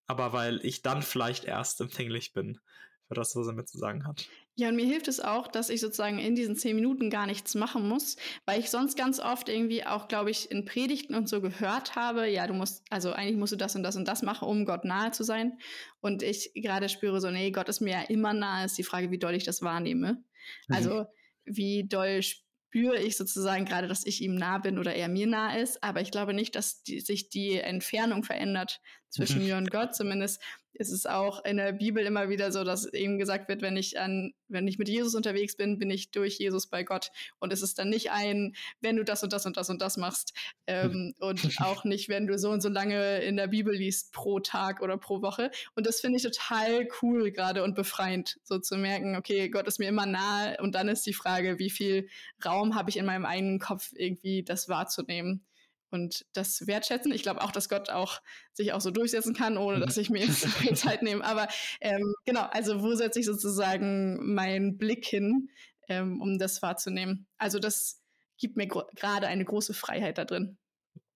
aber 0.07 0.33
weil 0.33 0.59
ich 0.65 0.81
dann 0.81 1.03
vielleicht 1.03 1.45
erst 1.45 1.79
empfänglich 1.81 2.33
bin 2.33 2.59
für 3.07 3.15
das, 3.15 3.35
was 3.35 3.47
er 3.47 3.53
mir 3.53 3.65
zu 3.65 3.77
sagen 3.77 4.05
hat. 4.07 4.27
Ja, 4.55 4.67
und 4.67 4.75
mir 4.75 4.85
hilft 4.85 5.07
es 5.07 5.21
auch, 5.21 5.47
dass 5.47 5.69
ich 5.69 5.79
sozusagen 5.79 6.19
in 6.19 6.35
diesen 6.35 6.57
zehn 6.57 6.75
Minuten 6.75 7.09
gar 7.09 7.25
nichts 7.25 7.55
machen 7.55 7.87
muss, 7.87 8.17
weil 8.45 8.59
ich 8.59 8.69
sonst 8.69 8.97
ganz 8.97 9.19
oft 9.19 9.47
irgendwie 9.47 9.85
auch, 9.85 10.09
glaube 10.09 10.29
ich, 10.29 10.51
in 10.51 10.65
Predigten 10.65 11.15
und 11.15 11.29
so 11.29 11.41
gehört 11.41 11.95
habe, 11.95 12.27
ja, 12.27 12.45
du 12.47 12.53
musst, 12.53 12.83
also 12.89 13.13
eigentlich 13.13 13.37
musst 13.37 13.53
du 13.53 13.57
das 13.57 13.75
und 13.75 13.83
das 13.83 13.95
und 13.95 14.07
das 14.07 14.21
machen, 14.23 14.47
um 14.47 14.65
Gott 14.65 14.83
nahe 14.83 15.11
zu 15.11 15.23
sein. 15.23 15.57
Und 16.01 16.21
ich 16.21 16.51
gerade 16.53 16.89
spüre 16.89 17.21
so, 17.21 17.31
nee, 17.31 17.51
Gott 17.51 17.69
ist 17.69 17.79
mir 17.79 17.91
ja 17.91 18.01
immer 18.01 18.33
nahe, 18.33 18.65
ist 18.65 18.77
die 18.77 18.83
Frage, 18.83 19.09
wie 19.09 19.19
doll 19.19 19.35
ich 19.35 19.45
das 19.45 19.61
wahrnehme. 19.61 20.23
Mhm. 20.67 20.75
Also, 20.75 21.05
wie 21.45 21.87
doll 21.87 22.21
spüre 22.21 22.99
ich 22.99 23.17
sozusagen 23.17 23.65
gerade, 23.65 23.87
dass 23.87 24.05
ich 24.05 24.21
ihm 24.21 24.35
nah 24.35 24.57
bin 24.57 24.79
oder 24.79 24.93
er 24.93 25.07
mir 25.07 25.27
nah 25.27 25.55
ist, 25.55 25.83
aber 25.83 26.01
ich 26.01 26.11
glaube 26.11 26.33
nicht, 26.33 26.55
dass 26.55 26.83
die, 26.83 26.99
sich 26.99 27.29
die 27.29 27.55
Entfernung 27.55 28.23
verändert 28.23 28.81
zwischen 29.09 29.39
mhm. 29.39 29.45
mir 29.45 29.57
und 29.57 29.71
Gott. 29.71 29.95
Zumindest 29.95 30.41
ist 30.73 30.91
es 30.91 31.05
auch 31.05 31.43
in 31.43 31.57
der 31.57 31.73
Bibel 31.73 32.05
immer 32.05 32.29
wieder 32.29 32.51
so, 32.51 32.63
dass 32.63 32.91
eben 32.93 33.17
gesagt 33.17 33.49
wird, 33.49 33.61
wenn 33.61 33.77
ich 33.77 33.99
an, 33.99 34.33
wenn 34.47 34.67
ich 34.67 34.79
mit 34.79 34.89
Jesus 34.89 35.15
unterwegs 35.15 35.55
bin, 35.55 35.77
bin 35.77 35.89
ich 35.89 36.11
durch 36.11 36.37
Jesus 36.37 36.67
bei 36.67 36.83
Gott. 36.83 37.11
Und 37.39 37.53
es 37.53 37.61
ist 37.61 37.79
dann 37.79 37.89
nicht 37.89 38.11
ein, 38.11 38.55
wenn 38.79 38.95
du 38.95 39.03
das 39.03 39.23
und 39.23 39.33
das 39.33 39.45
und 39.45 39.57
das 39.57 39.69
und 39.69 39.81
das 39.81 39.97
machst. 39.97 40.33
Ähm, 40.67 41.13
und 41.19 41.61
auch 41.61 41.83
nicht, 41.83 42.09
wenn 42.09 42.27
du 42.27 42.37
so 42.37 42.49
und 42.49 42.61
so 42.61 42.69
lange 42.69 43.19
in 43.19 43.37
der 43.37 43.47
Bibel 43.47 43.73
liest 43.75 44.13
pro 44.13 44.39
Tag 44.39 44.81
oder 44.81 44.97
pro 44.97 45.21
Woche. 45.21 45.51
Und 45.75 45.85
das 45.85 45.99
finde 45.99 46.17
ich 46.17 46.23
total 46.23 46.87
cool 47.01 47.31
gerade 47.31 47.63
und 47.63 47.75
befreiend, 47.75 48.39
so 48.43 48.59
zu 48.59 48.77
merken, 48.77 49.15
okay, 49.15 49.49
Gott 49.49 49.67
ist 49.67 49.79
mir 49.79 49.89
immer 49.89 50.05
nahe. 50.05 50.57
Und 50.61 50.75
dann 50.75 50.87
ist 50.87 51.05
die 51.05 51.13
Frage, 51.13 51.59
wie 51.59 51.69
viel 51.69 52.07
Raum 52.45 52.75
habe 52.75 52.89
ich 52.89 52.97
in 52.97 53.05
meinem 53.05 53.25
eigenen 53.25 53.59
Kopf 53.59 53.91
irgendwie 53.95 54.43
das 54.43 54.69
wahrzunehmen 54.69 55.45
und 55.91 56.25
das 56.33 56.65
wertschätzen. 56.67 57.11
Ich 57.11 57.23
glaube 57.23 57.41
auch, 57.41 57.51
dass 57.51 57.69
Gott 57.69 57.89
auch 57.89 58.21
sich 58.53 58.73
auch 58.73 58.81
so 58.81 58.91
durchsetzen 58.91 59.33
kann, 59.33 59.57
ohne 59.57 59.79
dass 59.79 59.97
ich 59.97 60.09
mir 60.09 60.25
jetzt 60.25 60.45
viel 60.45 60.75
Zeit 60.75 61.03
nehme. 61.03 61.23
Aber 61.23 61.47
ähm, 61.81 62.13
genau, 62.25 62.43
also 62.51 62.81
wo 62.81 62.95
setze 62.95 63.19
ich 63.19 63.25
sozusagen 63.25 64.33
meinen 64.33 64.77
Blick 64.77 65.05
hin, 65.05 65.49
ähm, 65.87 66.21
um 66.21 66.39
das 66.39 66.61
wahrzunehmen? 66.61 67.27
Also 67.37 67.59
das 67.59 68.01
gibt 68.37 68.57
mir 68.57 68.67
gerade 68.67 69.27
eine 69.27 69.45
große 69.45 69.73
Freiheit 69.73 70.17
da 70.17 70.25
drin. 70.25 70.57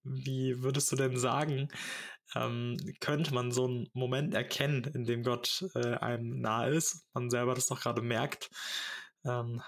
Wie 0.03 0.61
würdest 0.61 0.91
du 0.91 0.95
denn 0.95 1.17
sagen, 1.17 1.69
ähm, 2.35 2.77
könnte 2.99 3.33
man 3.33 3.51
so 3.51 3.65
einen 3.65 3.89
Moment 3.93 4.33
erkennen, 4.35 4.83
in 4.93 5.05
dem 5.05 5.23
Gott 5.23 5.65
äh, 5.73 5.95
einem 5.95 6.41
nahe 6.41 6.75
ist, 6.75 7.05
man 7.13 7.29
selber 7.29 7.55
das 7.55 7.67
doch 7.67 7.81
gerade 7.81 8.01
merkt? 8.01 8.49
Ähm, 9.23 9.61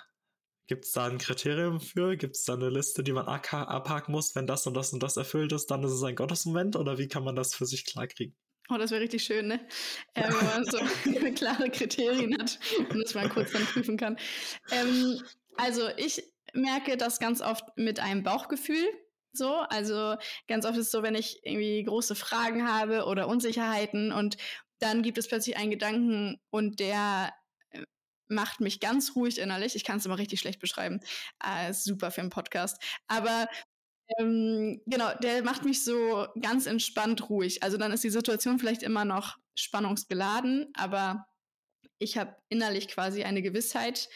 Gibt 0.67 0.83
es 0.83 0.91
da 0.91 1.05
ein 1.05 1.17
Kriterium 1.17 1.79
für? 1.79 2.17
Gibt 2.17 2.35
es 2.35 2.43
da 2.43 2.53
eine 2.53 2.69
Liste, 2.69 3.01
die 3.01 3.13
man 3.13 3.25
abhaken 3.25 4.11
muss? 4.11 4.35
Wenn 4.35 4.47
das 4.47 4.67
und 4.67 4.73
das 4.73 4.91
und 4.91 5.01
das 5.01 5.15
erfüllt 5.15 5.53
ist, 5.53 5.71
dann 5.71 5.83
ist 5.83 5.93
es 5.93 6.03
ein 6.03 6.15
Gottesmoment 6.15 6.75
oder 6.75 6.97
wie 6.97 7.07
kann 7.07 7.23
man 7.23 7.35
das 7.35 7.55
für 7.55 7.65
sich 7.65 7.85
klarkriegen? 7.85 8.35
Oh, 8.69 8.77
das 8.77 8.91
wäre 8.91 9.01
richtig 9.01 9.23
schön, 9.23 9.47
ne? 9.47 9.65
Äh, 10.13 10.23
wenn 10.27 10.45
man 10.45 10.65
so 10.65 10.77
klare 11.35 11.69
Kriterien 11.69 12.37
hat 12.37 12.59
und 12.89 13.01
das 13.01 13.15
mal 13.15 13.29
kurz 13.29 13.53
dann 13.53 13.65
prüfen 13.65 13.95
kann. 13.95 14.17
Ähm, 14.71 15.21
also 15.55 15.87
ich 15.95 16.21
merke 16.53 16.97
das 16.97 17.19
ganz 17.19 17.41
oft 17.41 17.63
mit 17.77 18.01
einem 18.01 18.23
Bauchgefühl. 18.23 18.85
So, 19.31 19.53
also 19.69 20.15
ganz 20.49 20.65
oft 20.65 20.75
ist 20.75 20.87
es 20.87 20.91
so, 20.91 21.01
wenn 21.01 21.15
ich 21.15 21.39
irgendwie 21.43 21.83
große 21.83 22.15
Fragen 22.15 22.67
habe 22.67 23.05
oder 23.05 23.29
Unsicherheiten 23.29 24.11
und 24.11 24.35
dann 24.79 25.01
gibt 25.01 25.17
es 25.17 25.27
plötzlich 25.27 25.55
einen 25.55 25.71
Gedanken 25.71 26.41
und 26.49 26.79
der 26.79 27.33
macht 28.27 28.59
mich 28.59 28.79
ganz 28.79 29.15
ruhig 29.15 29.39
innerlich. 29.39 29.75
Ich 29.75 29.83
kann 29.83 29.97
es 29.97 30.05
immer 30.05 30.17
richtig 30.17 30.39
schlecht 30.39 30.59
beschreiben. 30.59 30.99
Äh, 31.43 31.73
super 31.73 32.11
für 32.11 32.21
einen 32.21 32.29
Podcast. 32.29 32.81
Aber 33.07 33.47
ähm, 34.17 34.81
genau, 34.85 35.13
der 35.21 35.43
macht 35.43 35.65
mich 35.65 35.83
so 35.83 36.27
ganz 36.41 36.65
entspannt 36.65 37.29
ruhig. 37.29 37.63
Also 37.63 37.77
dann 37.77 37.91
ist 37.91 38.03
die 38.03 38.09
Situation 38.09 38.59
vielleicht 38.59 38.83
immer 38.83 39.05
noch 39.05 39.37
spannungsgeladen, 39.55 40.71
aber 40.75 41.27
ich 41.99 42.17
habe 42.17 42.35
innerlich 42.49 42.87
quasi 42.87 43.23
eine 43.23 43.41
Gewissheit, 43.41 44.07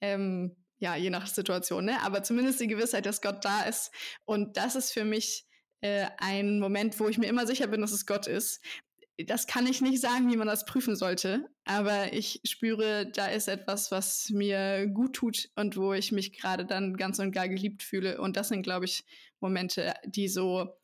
ähm, 0.00 0.56
ja, 0.78 0.96
je 0.96 1.10
nach 1.10 1.26
Situation, 1.26 1.84
ne? 1.84 2.00
aber 2.02 2.22
zumindest 2.22 2.60
die 2.60 2.68
Gewissheit, 2.68 3.06
dass 3.06 3.22
Gott 3.22 3.44
da 3.44 3.62
ist. 3.62 3.92
Und 4.24 4.56
das 4.56 4.76
ist 4.76 4.92
für 4.92 5.04
mich 5.04 5.46
äh, 5.80 6.06
ein 6.18 6.60
Moment, 6.60 6.98
wo 7.00 7.08
ich 7.08 7.18
mir 7.18 7.26
immer 7.26 7.46
sicher 7.46 7.66
bin, 7.66 7.80
dass 7.80 7.92
es 7.92 8.06
Gott 8.06 8.26
ist 8.26 8.60
das 9.26 9.46
kann 9.46 9.66
ich 9.66 9.80
nicht 9.80 10.00
sagen, 10.00 10.30
wie 10.30 10.36
man 10.36 10.46
das 10.46 10.64
prüfen 10.64 10.96
sollte, 10.96 11.48
aber 11.64 12.12
ich 12.12 12.40
spüre, 12.44 13.10
da 13.10 13.26
ist 13.26 13.48
etwas, 13.48 13.90
was 13.90 14.30
mir 14.30 14.86
gut 14.88 15.14
tut 15.14 15.50
und 15.56 15.76
wo 15.76 15.92
ich 15.92 16.12
mich 16.12 16.32
gerade 16.32 16.64
dann 16.64 16.96
ganz 16.96 17.18
und 17.18 17.32
gar 17.32 17.48
geliebt 17.48 17.82
fühle. 17.82 18.20
Und 18.20 18.36
das 18.36 18.48
sind, 18.48 18.62
glaube 18.62 18.84
ich, 18.84 19.04
Momente, 19.40 19.94
die 20.04 20.28
so 20.28 20.80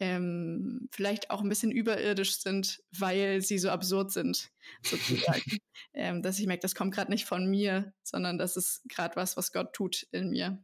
ähm, 0.00 0.88
vielleicht 0.92 1.30
auch 1.30 1.40
ein 1.40 1.48
bisschen 1.48 1.72
überirdisch 1.72 2.38
sind, 2.38 2.82
weil 2.96 3.42
sie 3.42 3.58
so 3.58 3.70
absurd 3.70 4.12
sind, 4.12 4.50
sozusagen. 4.82 5.42
ähm, 5.92 6.22
dass 6.22 6.38
ich 6.38 6.46
merke, 6.46 6.62
das 6.62 6.74
kommt 6.74 6.94
gerade 6.94 7.10
nicht 7.10 7.24
von 7.24 7.46
mir, 7.50 7.92
sondern 8.02 8.38
das 8.38 8.56
ist 8.56 8.82
gerade 8.88 9.16
was, 9.16 9.36
was 9.36 9.52
Gott 9.52 9.72
tut 9.72 10.04
in 10.12 10.30
mir. 10.30 10.62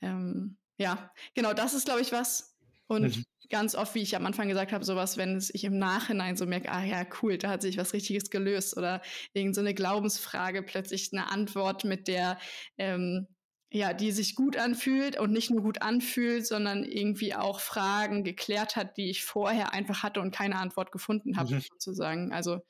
Ähm, 0.00 0.56
ja, 0.78 1.12
genau, 1.34 1.52
das 1.52 1.74
ist, 1.74 1.86
glaube 1.86 2.00
ich, 2.00 2.12
was, 2.12 2.55
und 2.88 3.16
mhm. 3.16 3.24
ganz 3.50 3.74
oft, 3.74 3.94
wie 3.94 4.02
ich 4.02 4.16
am 4.16 4.26
Anfang 4.26 4.48
gesagt 4.48 4.72
habe, 4.72 4.84
sowas, 4.84 5.16
wenn 5.16 5.42
ich 5.52 5.64
im 5.64 5.78
Nachhinein 5.78 6.36
so 6.36 6.46
merke, 6.46 6.70
ah 6.70 6.84
ja, 6.84 7.06
cool, 7.22 7.38
da 7.38 7.50
hat 7.50 7.62
sich 7.62 7.76
was 7.78 7.92
Richtiges 7.92 8.30
gelöst 8.30 8.76
oder 8.76 9.02
irgend 9.32 9.54
so 9.54 9.60
eine 9.60 9.74
Glaubensfrage, 9.74 10.62
plötzlich 10.62 11.10
eine 11.12 11.30
Antwort, 11.30 11.84
mit 11.84 12.08
der, 12.08 12.38
ähm, 12.78 13.26
ja, 13.70 13.92
die 13.92 14.12
sich 14.12 14.36
gut 14.36 14.56
anfühlt 14.56 15.18
und 15.18 15.32
nicht 15.32 15.50
nur 15.50 15.62
gut 15.62 15.82
anfühlt, 15.82 16.46
sondern 16.46 16.84
irgendwie 16.84 17.34
auch 17.34 17.60
Fragen 17.60 18.22
geklärt 18.22 18.76
hat, 18.76 18.96
die 18.96 19.10
ich 19.10 19.24
vorher 19.24 19.72
einfach 19.72 20.02
hatte 20.02 20.20
und 20.20 20.34
keine 20.34 20.56
Antwort 20.56 20.92
gefunden 20.92 21.36
habe, 21.36 21.54
mhm. 21.54 21.60
sozusagen. 21.60 22.32
Also 22.32 22.60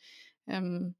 ähm, 0.46 0.94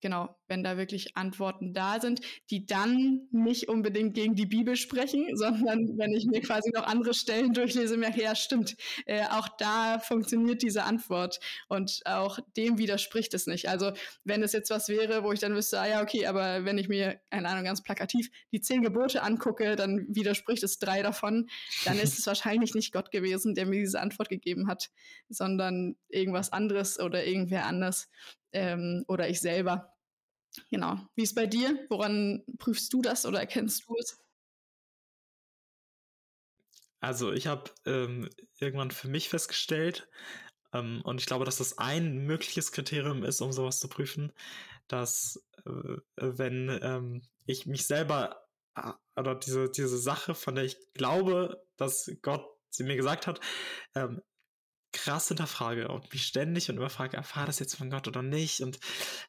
genau, 0.00 0.36
wenn 0.46 0.62
da 0.62 0.76
wirklich 0.76 1.16
Antworten 1.16 1.72
da 1.72 2.00
sind, 2.00 2.20
die 2.50 2.66
dann 2.66 3.28
nicht 3.30 3.68
unbedingt 3.68 4.14
gegen 4.14 4.34
die 4.34 4.46
Bibel 4.46 4.76
sprechen, 4.76 5.26
sondern 5.36 5.98
wenn 5.98 6.12
ich 6.12 6.26
mir 6.26 6.40
quasi 6.40 6.70
noch 6.74 6.84
andere 6.84 7.14
Stellen 7.14 7.52
durchlese, 7.52 7.96
merke, 7.96 8.22
ja, 8.22 8.34
stimmt, 8.34 8.76
äh, 9.06 9.24
auch 9.24 9.48
da 9.58 9.98
funktioniert 9.98 10.62
diese 10.62 10.84
Antwort 10.84 11.38
und 11.68 12.00
auch 12.04 12.38
dem 12.56 12.78
widerspricht 12.78 13.34
es 13.34 13.46
nicht. 13.46 13.68
Also 13.68 13.92
wenn 14.24 14.42
es 14.42 14.52
jetzt 14.52 14.70
was 14.70 14.88
wäre, 14.88 15.22
wo 15.24 15.32
ich 15.32 15.40
dann 15.40 15.54
wüsste, 15.54 15.80
ah 15.80 15.86
ja, 15.86 16.02
okay, 16.02 16.26
aber 16.26 16.64
wenn 16.64 16.78
ich 16.78 16.88
mir, 16.88 17.20
keine 17.30 17.48
Ahnung, 17.48 17.64
ganz 17.64 17.82
plakativ 17.82 18.30
die 18.52 18.60
zehn 18.60 18.82
Gebote 18.82 19.22
angucke, 19.22 19.76
dann 19.76 20.06
widerspricht 20.08 20.62
es 20.62 20.78
drei 20.78 21.02
davon, 21.02 21.48
dann 21.84 21.98
ist 21.98 22.18
es 22.18 22.26
wahrscheinlich 22.26 22.74
nicht 22.74 22.92
Gott 22.92 23.10
gewesen, 23.10 23.54
der 23.54 23.66
mir 23.66 23.80
diese 23.80 24.00
Antwort 24.00 24.28
gegeben 24.28 24.68
hat, 24.68 24.90
sondern 25.28 25.96
irgendwas 26.08 26.52
anderes 26.52 26.98
oder 26.98 27.24
irgendwer 27.24 27.66
anders 27.66 28.08
ähm, 28.52 29.04
oder 29.08 29.28
ich 29.28 29.40
selber. 29.40 29.94
Genau. 30.70 30.98
Wie 31.14 31.22
ist 31.22 31.34
bei 31.34 31.46
dir? 31.46 31.86
Woran 31.88 32.44
prüfst 32.58 32.92
du 32.92 33.02
das 33.02 33.26
oder 33.26 33.40
erkennst 33.40 33.88
du 33.88 33.96
es? 33.98 34.18
Also 37.00 37.32
ich 37.32 37.46
habe 37.46 37.70
ähm, 37.86 38.28
irgendwann 38.58 38.90
für 38.90 39.08
mich 39.08 39.28
festgestellt, 39.28 40.08
ähm, 40.72 41.00
und 41.04 41.20
ich 41.20 41.26
glaube, 41.26 41.44
dass 41.44 41.56
das 41.58 41.78
ein 41.78 42.26
mögliches 42.26 42.72
Kriterium 42.72 43.24
ist, 43.24 43.40
um 43.40 43.52
sowas 43.52 43.80
zu 43.80 43.88
prüfen, 43.88 44.32
dass 44.88 45.42
äh, 45.64 45.96
wenn 46.16 46.78
ähm, 46.82 47.22
ich 47.46 47.66
mich 47.66 47.86
selber 47.86 48.46
äh, 48.74 48.92
oder 49.16 49.34
diese, 49.34 49.70
diese 49.70 49.98
Sache, 49.98 50.34
von 50.34 50.54
der 50.54 50.64
ich 50.64 50.76
glaube, 50.94 51.64
dass 51.76 52.10
Gott 52.22 52.46
sie 52.70 52.84
mir 52.84 52.96
gesagt 52.96 53.26
hat, 53.26 53.40
ähm, 53.94 54.22
krass 54.92 55.28
hinterfrage 55.28 55.88
und 55.88 56.12
mich 56.12 56.24
ständig 56.24 56.70
und 56.70 56.76
immer 56.76 56.90
frage, 56.90 57.16
erfahre 57.16 57.46
das 57.46 57.58
jetzt 57.58 57.76
von 57.76 57.90
Gott 57.90 58.08
oder 58.08 58.22
nicht 58.22 58.60
und 58.60 58.78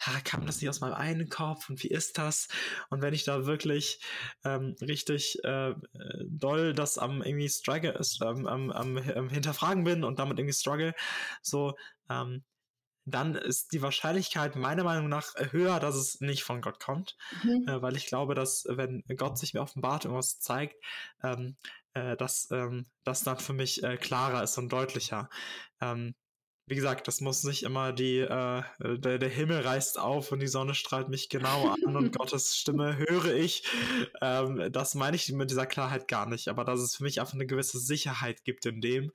ha, 0.02 0.20
kam 0.24 0.46
das 0.46 0.62
nicht 0.62 0.70
aus 0.70 0.80
meinem 0.80 0.94
einen 0.94 1.30
Kopf 1.30 1.70
und 1.70 1.84
wie 1.84 1.90
ist 1.90 2.18
das? 2.18 2.48
Und 2.90 3.02
wenn 3.02 3.14
ich 3.14 3.26
da 3.26 3.46
wirklich 3.46 4.02
ähm, 4.46 4.76
richtig 4.82 5.44
äh, 5.44 5.74
doll 6.28 6.74
das 6.74 6.98
am 6.98 7.22
irgendwie 7.22 7.50
struggle 7.50 7.92
ist, 7.92 8.22
ähm, 8.22 8.48
am, 8.48 8.72
am, 8.72 8.98
am, 8.98 9.30
hinterfragen 9.30 9.84
bin 9.84 10.04
und 10.04 10.20
damit 10.20 10.40
irgendwie 10.40 10.58
struggle, 10.58 10.94
so 11.42 11.76
ähm, 12.10 12.44
dann 13.06 13.36
ist 13.36 13.74
die 13.74 13.82
Wahrscheinlichkeit 13.82 14.56
meiner 14.56 14.84
Meinung 14.84 15.10
nach 15.10 15.34
höher, 15.52 15.80
dass 15.80 15.96
es 15.96 16.22
nicht 16.22 16.44
von 16.44 16.62
Gott 16.62 16.80
kommt, 16.80 17.18
mhm. 17.44 17.66
äh, 17.68 17.82
weil 17.82 17.96
ich 17.96 18.06
glaube, 18.06 18.36
dass 18.36 18.66
wenn 18.70 19.04
Gott 19.18 19.38
sich 19.38 19.54
mir 19.54 19.62
offenbart 19.62 20.06
und 20.06 20.14
was 20.14 20.40
zeigt, 20.40 20.76
ähm, 21.24 21.58
äh, 21.94 22.16
dass 22.18 22.50
ähm, 22.52 22.86
das 23.04 23.24
dann 23.24 23.40
für 23.40 23.54
mich 23.54 23.84
äh, 23.84 23.98
klarer 23.98 24.44
ist 24.44 24.58
und 24.58 24.72
deutlicher. 24.72 25.30
Ähm, 25.82 26.16
wie 26.70 26.76
gesagt, 26.76 27.08
das 27.08 27.20
muss 27.20 27.44
nicht 27.46 27.64
immer 27.64 27.92
die, 27.92 28.20
äh, 28.20 28.62
der, 28.80 29.18
der 29.18 29.30
Himmel 29.30 29.62
reißt 29.62 29.98
auf 29.98 30.32
und 30.32 30.40
die 30.40 30.48
Sonne 30.48 30.76
strahlt 30.76 31.10
mich 31.10 31.28
genau 31.28 31.70
an 31.70 31.96
und 31.96 32.12
Gottes 32.16 32.56
Stimme 32.56 32.96
höre 32.96 33.34
ich. 33.34 33.64
Ähm, 34.22 34.72
das 34.72 34.94
meine 34.94 35.16
ich 35.16 35.32
mit 35.32 35.50
dieser 35.50 35.66
Klarheit 35.66 36.08
gar 36.08 36.28
nicht, 36.28 36.48
aber 36.48 36.66
dass 36.66 36.80
es 36.80 36.96
für 36.96 37.04
mich 37.04 37.20
einfach 37.20 37.34
eine 37.34 37.48
gewisse 37.48 37.80
Sicherheit 37.80 38.44
gibt 38.44 38.68
in 38.68 38.82
dem, 38.82 39.12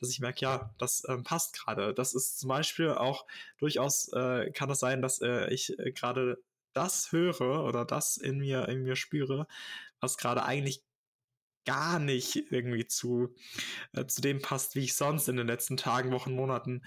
dass 0.00 0.10
ich 0.10 0.18
merke, 0.18 0.40
ja, 0.40 0.74
das 0.78 1.04
ähm, 1.08 1.22
passt 1.22 1.56
gerade. 1.56 1.94
Das 1.94 2.12
ist 2.12 2.40
zum 2.40 2.48
Beispiel 2.48 2.90
auch 2.90 3.24
durchaus, 3.58 4.08
äh, 4.12 4.50
kann 4.50 4.68
es 4.70 4.80
sein, 4.80 5.00
dass 5.00 5.20
äh, 5.20 5.48
ich 5.54 5.78
äh, 5.78 5.92
gerade 5.92 6.42
das 6.72 7.12
höre 7.12 7.64
oder 7.64 7.84
das 7.84 8.16
in 8.16 8.38
mir, 8.38 8.68
in 8.68 8.82
mir 8.82 8.96
spüre, 8.96 9.46
was 10.00 10.18
gerade 10.18 10.44
eigentlich 10.44 10.82
gar 11.66 11.98
nicht 11.98 12.50
irgendwie 12.50 12.86
zu, 12.86 13.34
äh, 13.92 14.06
zu 14.06 14.22
dem 14.22 14.40
passt, 14.40 14.74
wie 14.74 14.84
ich 14.84 14.94
sonst 14.94 15.28
in 15.28 15.36
den 15.36 15.46
letzten 15.46 15.76
Tagen, 15.76 16.12
Wochen, 16.12 16.32
Monaten 16.32 16.82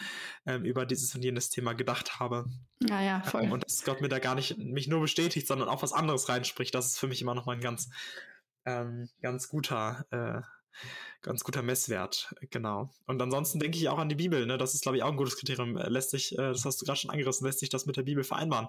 ähm, 0.45 0.65
über 0.65 0.85
dieses 0.85 1.13
und 1.13 1.23
jenes 1.23 1.49
Thema 1.49 1.73
gedacht 1.73 2.19
habe. 2.19 2.45
Ja, 2.81 3.01
ja, 3.01 3.21
voll. 3.21 3.43
Ähm, 3.43 3.51
und 3.51 3.63
dass 3.63 3.83
Gott 3.83 4.01
mir 4.01 4.09
da 4.09 4.19
gar 4.19 4.35
nicht 4.35 4.57
mich 4.57 4.87
nur 4.87 5.01
bestätigt, 5.01 5.47
sondern 5.47 5.69
auch 5.69 5.83
was 5.83 5.93
anderes 5.93 6.29
reinspricht, 6.29 6.73
das 6.73 6.87
ist 6.87 6.99
für 6.99 7.07
mich 7.07 7.21
immer 7.21 7.35
noch 7.35 7.45
mal 7.45 7.55
ein 7.55 7.61
ganz, 7.61 7.89
ähm, 8.65 9.09
ganz 9.21 9.49
guter 9.49 10.05
äh, 10.11 10.41
ganz 11.21 11.43
guter 11.43 11.61
Messwert, 11.61 12.33
genau. 12.49 12.89
Und 13.05 13.21
ansonsten 13.21 13.59
denke 13.59 13.77
ich 13.77 13.89
auch 13.89 13.97
an 13.97 14.09
die 14.09 14.15
Bibel, 14.15 14.45
ne? 14.45 14.57
Das 14.57 14.73
ist, 14.73 14.83
glaube 14.83 14.97
ich, 14.97 15.03
auch 15.03 15.11
ein 15.11 15.17
gutes 15.17 15.37
Kriterium. 15.37 15.77
Äh, 15.77 15.89
lässt 15.89 16.11
sich, 16.11 16.33
äh, 16.33 16.37
das 16.37 16.65
hast 16.65 16.81
du 16.81 16.85
gerade 16.85 16.99
schon 16.99 17.11
angerissen, 17.11 17.45
lässt 17.45 17.59
sich 17.59 17.69
das 17.69 17.85
mit 17.85 17.97
der 17.97 18.03
Bibel 18.03 18.23
vereinbaren. 18.23 18.67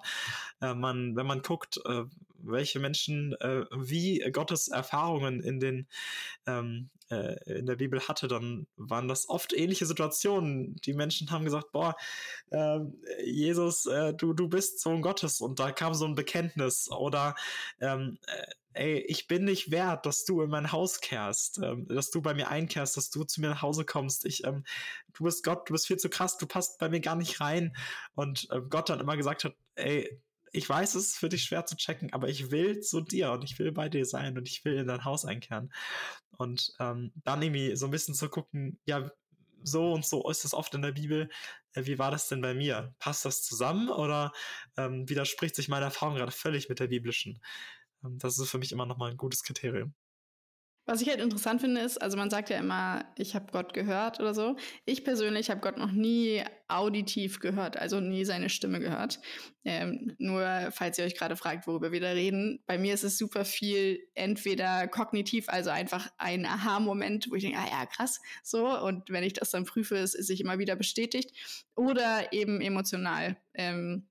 Äh, 0.61 0.73
man, 0.73 1.15
wenn 1.15 1.25
man 1.25 1.41
guckt, 1.41 1.79
äh, 1.85 2.03
welche 2.43 2.79
Menschen 2.79 3.33
äh, 3.39 3.65
wie 3.75 4.19
Gottes 4.31 4.67
Erfahrungen 4.67 5.41
in 5.41 5.59
den 5.59 5.87
ähm, 6.47 6.89
äh, 7.09 7.59
in 7.59 7.65
der 7.65 7.75
Bibel 7.75 7.99
hatte, 8.07 8.27
dann 8.27 8.67
waren 8.77 9.07
das 9.07 9.27
oft 9.29 9.53
ähnliche 9.53 9.85
Situationen. 9.85 10.75
Die 10.85 10.93
Menschen 10.93 11.31
haben 11.31 11.45
gesagt, 11.45 11.71
boah, 11.71 11.95
ähm, 12.51 12.95
Jesus, 13.23 13.83
du, 14.17 14.33
du 14.33 14.47
bist 14.47 14.79
Sohn 14.79 15.01
Gottes 15.01 15.41
und 15.41 15.59
da 15.59 15.71
kam 15.71 15.93
so 15.93 16.05
ein 16.05 16.15
Bekenntnis 16.15 16.89
oder 16.89 17.35
ähm, 17.79 18.17
ey, 18.73 18.99
ich 19.07 19.27
bin 19.27 19.45
nicht 19.45 19.71
wert, 19.71 20.05
dass 20.05 20.25
du 20.25 20.41
in 20.41 20.49
mein 20.49 20.71
Haus 20.71 21.01
kehrst, 21.01 21.59
ähm, 21.59 21.87
dass 21.87 22.11
du 22.11 22.21
bei 22.21 22.33
mir 22.33 22.49
einkehrst, 22.49 22.97
dass 22.97 23.09
du 23.09 23.23
zu 23.23 23.41
mir 23.41 23.49
nach 23.49 23.61
Hause 23.61 23.85
kommst. 23.85 24.25
Ich, 24.25 24.43
ähm, 24.45 24.63
du 25.13 25.23
bist 25.25 25.43
Gott, 25.43 25.69
du 25.69 25.73
bist 25.73 25.87
viel 25.87 25.97
zu 25.97 26.09
krass, 26.09 26.37
du 26.37 26.47
passt 26.47 26.79
bei 26.79 26.89
mir 26.89 27.01
gar 27.01 27.15
nicht 27.15 27.41
rein. 27.41 27.75
Und 28.15 28.47
ähm, 28.51 28.69
Gott 28.69 28.89
dann 28.89 28.99
immer 28.99 29.17
gesagt 29.17 29.43
hat, 29.43 29.55
ey, 29.75 30.21
ich 30.51 30.67
weiß, 30.67 30.95
es 30.95 31.07
ist 31.07 31.17
für 31.17 31.29
dich 31.29 31.43
schwer 31.43 31.65
zu 31.65 31.75
checken, 31.75 32.13
aber 32.13 32.29
ich 32.29 32.51
will 32.51 32.81
zu 32.81 33.01
dir 33.01 33.31
und 33.31 33.43
ich 33.43 33.57
will 33.59 33.71
bei 33.71 33.89
dir 33.89 34.05
sein 34.05 34.37
und 34.37 34.47
ich 34.47 34.65
will 34.65 34.75
in 34.75 34.87
dein 34.87 35.05
Haus 35.05 35.25
einkehren. 35.25 35.71
Und 36.37 36.73
ähm, 36.79 37.11
dann 37.23 37.41
irgendwie 37.41 37.75
so 37.75 37.85
ein 37.85 37.91
bisschen 37.91 38.15
zu 38.15 38.29
gucken, 38.29 38.79
ja, 38.85 39.11
so 39.63 39.93
und 39.93 40.05
so 40.05 40.29
ist 40.29 40.45
es 40.45 40.53
oft 40.53 40.73
in 40.73 40.81
der 40.81 40.91
Bibel. 40.91 41.29
Äh, 41.73 41.85
wie 41.85 41.99
war 41.99 42.11
das 42.11 42.27
denn 42.27 42.41
bei 42.41 42.53
mir? 42.53 42.93
Passt 42.99 43.25
das 43.25 43.43
zusammen 43.43 43.89
oder 43.89 44.31
ähm, 44.77 45.07
widerspricht 45.07 45.55
sich 45.55 45.69
meine 45.69 45.85
Erfahrung 45.85 46.15
gerade 46.15 46.31
völlig 46.31 46.69
mit 46.69 46.79
der 46.79 46.87
biblischen? 46.87 47.41
Ähm, 48.03 48.17
das 48.19 48.37
ist 48.39 48.49
für 48.49 48.57
mich 48.57 48.71
immer 48.71 48.85
nochmal 48.85 49.11
ein 49.11 49.17
gutes 49.17 49.43
Kriterium. 49.43 49.93
Was 50.85 51.01
ich 51.01 51.09
halt 51.09 51.21
interessant 51.21 51.61
finde, 51.61 51.81
ist, 51.81 52.01
also 52.01 52.17
man 52.17 52.31
sagt 52.31 52.49
ja 52.49 52.57
immer, 52.57 53.05
ich 53.15 53.35
habe 53.35 53.51
Gott 53.51 53.73
gehört 53.73 54.19
oder 54.19 54.33
so. 54.33 54.55
Ich 54.85 55.03
persönlich 55.03 55.51
habe 55.51 55.61
Gott 55.61 55.77
noch 55.77 55.91
nie 55.91 56.43
auditiv 56.67 57.39
gehört, 57.39 57.77
also 57.77 57.99
nie 57.99 58.25
seine 58.25 58.49
Stimme 58.49 58.79
gehört. 58.79 59.19
Ähm, 59.63 60.15
nur 60.17 60.43
falls 60.71 60.97
ihr 60.97 61.05
euch 61.05 61.15
gerade 61.15 61.35
fragt, 61.35 61.67
worüber 61.67 61.91
wir 61.91 62.01
da 62.01 62.11
reden, 62.11 62.63
bei 62.65 62.79
mir 62.79 62.95
ist 62.95 63.03
es 63.03 63.17
super 63.17 63.45
viel 63.45 63.99
entweder 64.15 64.87
kognitiv, 64.87 65.49
also 65.49 65.69
einfach 65.69 66.09
ein 66.17 66.45
Aha-Moment, 66.47 67.29
wo 67.29 67.35
ich 67.35 67.43
denke, 67.43 67.59
ah 67.59 67.69
ja, 67.69 67.85
krass, 67.85 68.19
so. 68.43 68.67
Und 68.81 69.09
wenn 69.09 69.23
ich 69.23 69.33
das 69.33 69.51
dann 69.51 69.65
prüfe, 69.65 69.97
ist 69.97 70.15
es 70.15 70.27
sich 70.27 70.41
immer 70.41 70.57
wieder 70.57 70.75
bestätigt. 70.75 71.31
Oder 71.75 72.33
eben 72.33 72.59
emotional. 72.59 73.37
Ähm, 73.53 74.07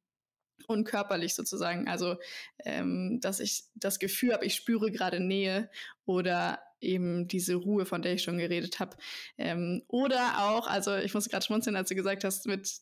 und 0.66 0.84
körperlich 0.84 1.34
sozusagen. 1.34 1.88
Also, 1.88 2.16
ähm, 2.64 3.20
dass 3.20 3.40
ich 3.40 3.64
das 3.74 3.98
Gefühl 3.98 4.32
habe, 4.32 4.44
ich 4.44 4.54
spüre 4.54 4.90
gerade 4.90 5.20
Nähe 5.20 5.70
oder 6.04 6.60
eben 6.80 7.28
diese 7.28 7.54
Ruhe, 7.54 7.86
von 7.86 8.02
der 8.02 8.14
ich 8.14 8.22
schon 8.22 8.38
geredet 8.38 8.80
habe. 8.80 8.96
Ähm, 9.38 9.82
oder 9.88 10.48
auch, 10.50 10.66
also 10.66 10.96
ich 10.96 11.14
muss 11.14 11.28
gerade 11.28 11.44
schmunzeln, 11.44 11.76
als 11.76 11.88
du 11.88 11.94
gesagt 11.94 12.24
hast, 12.24 12.46
mit 12.46 12.80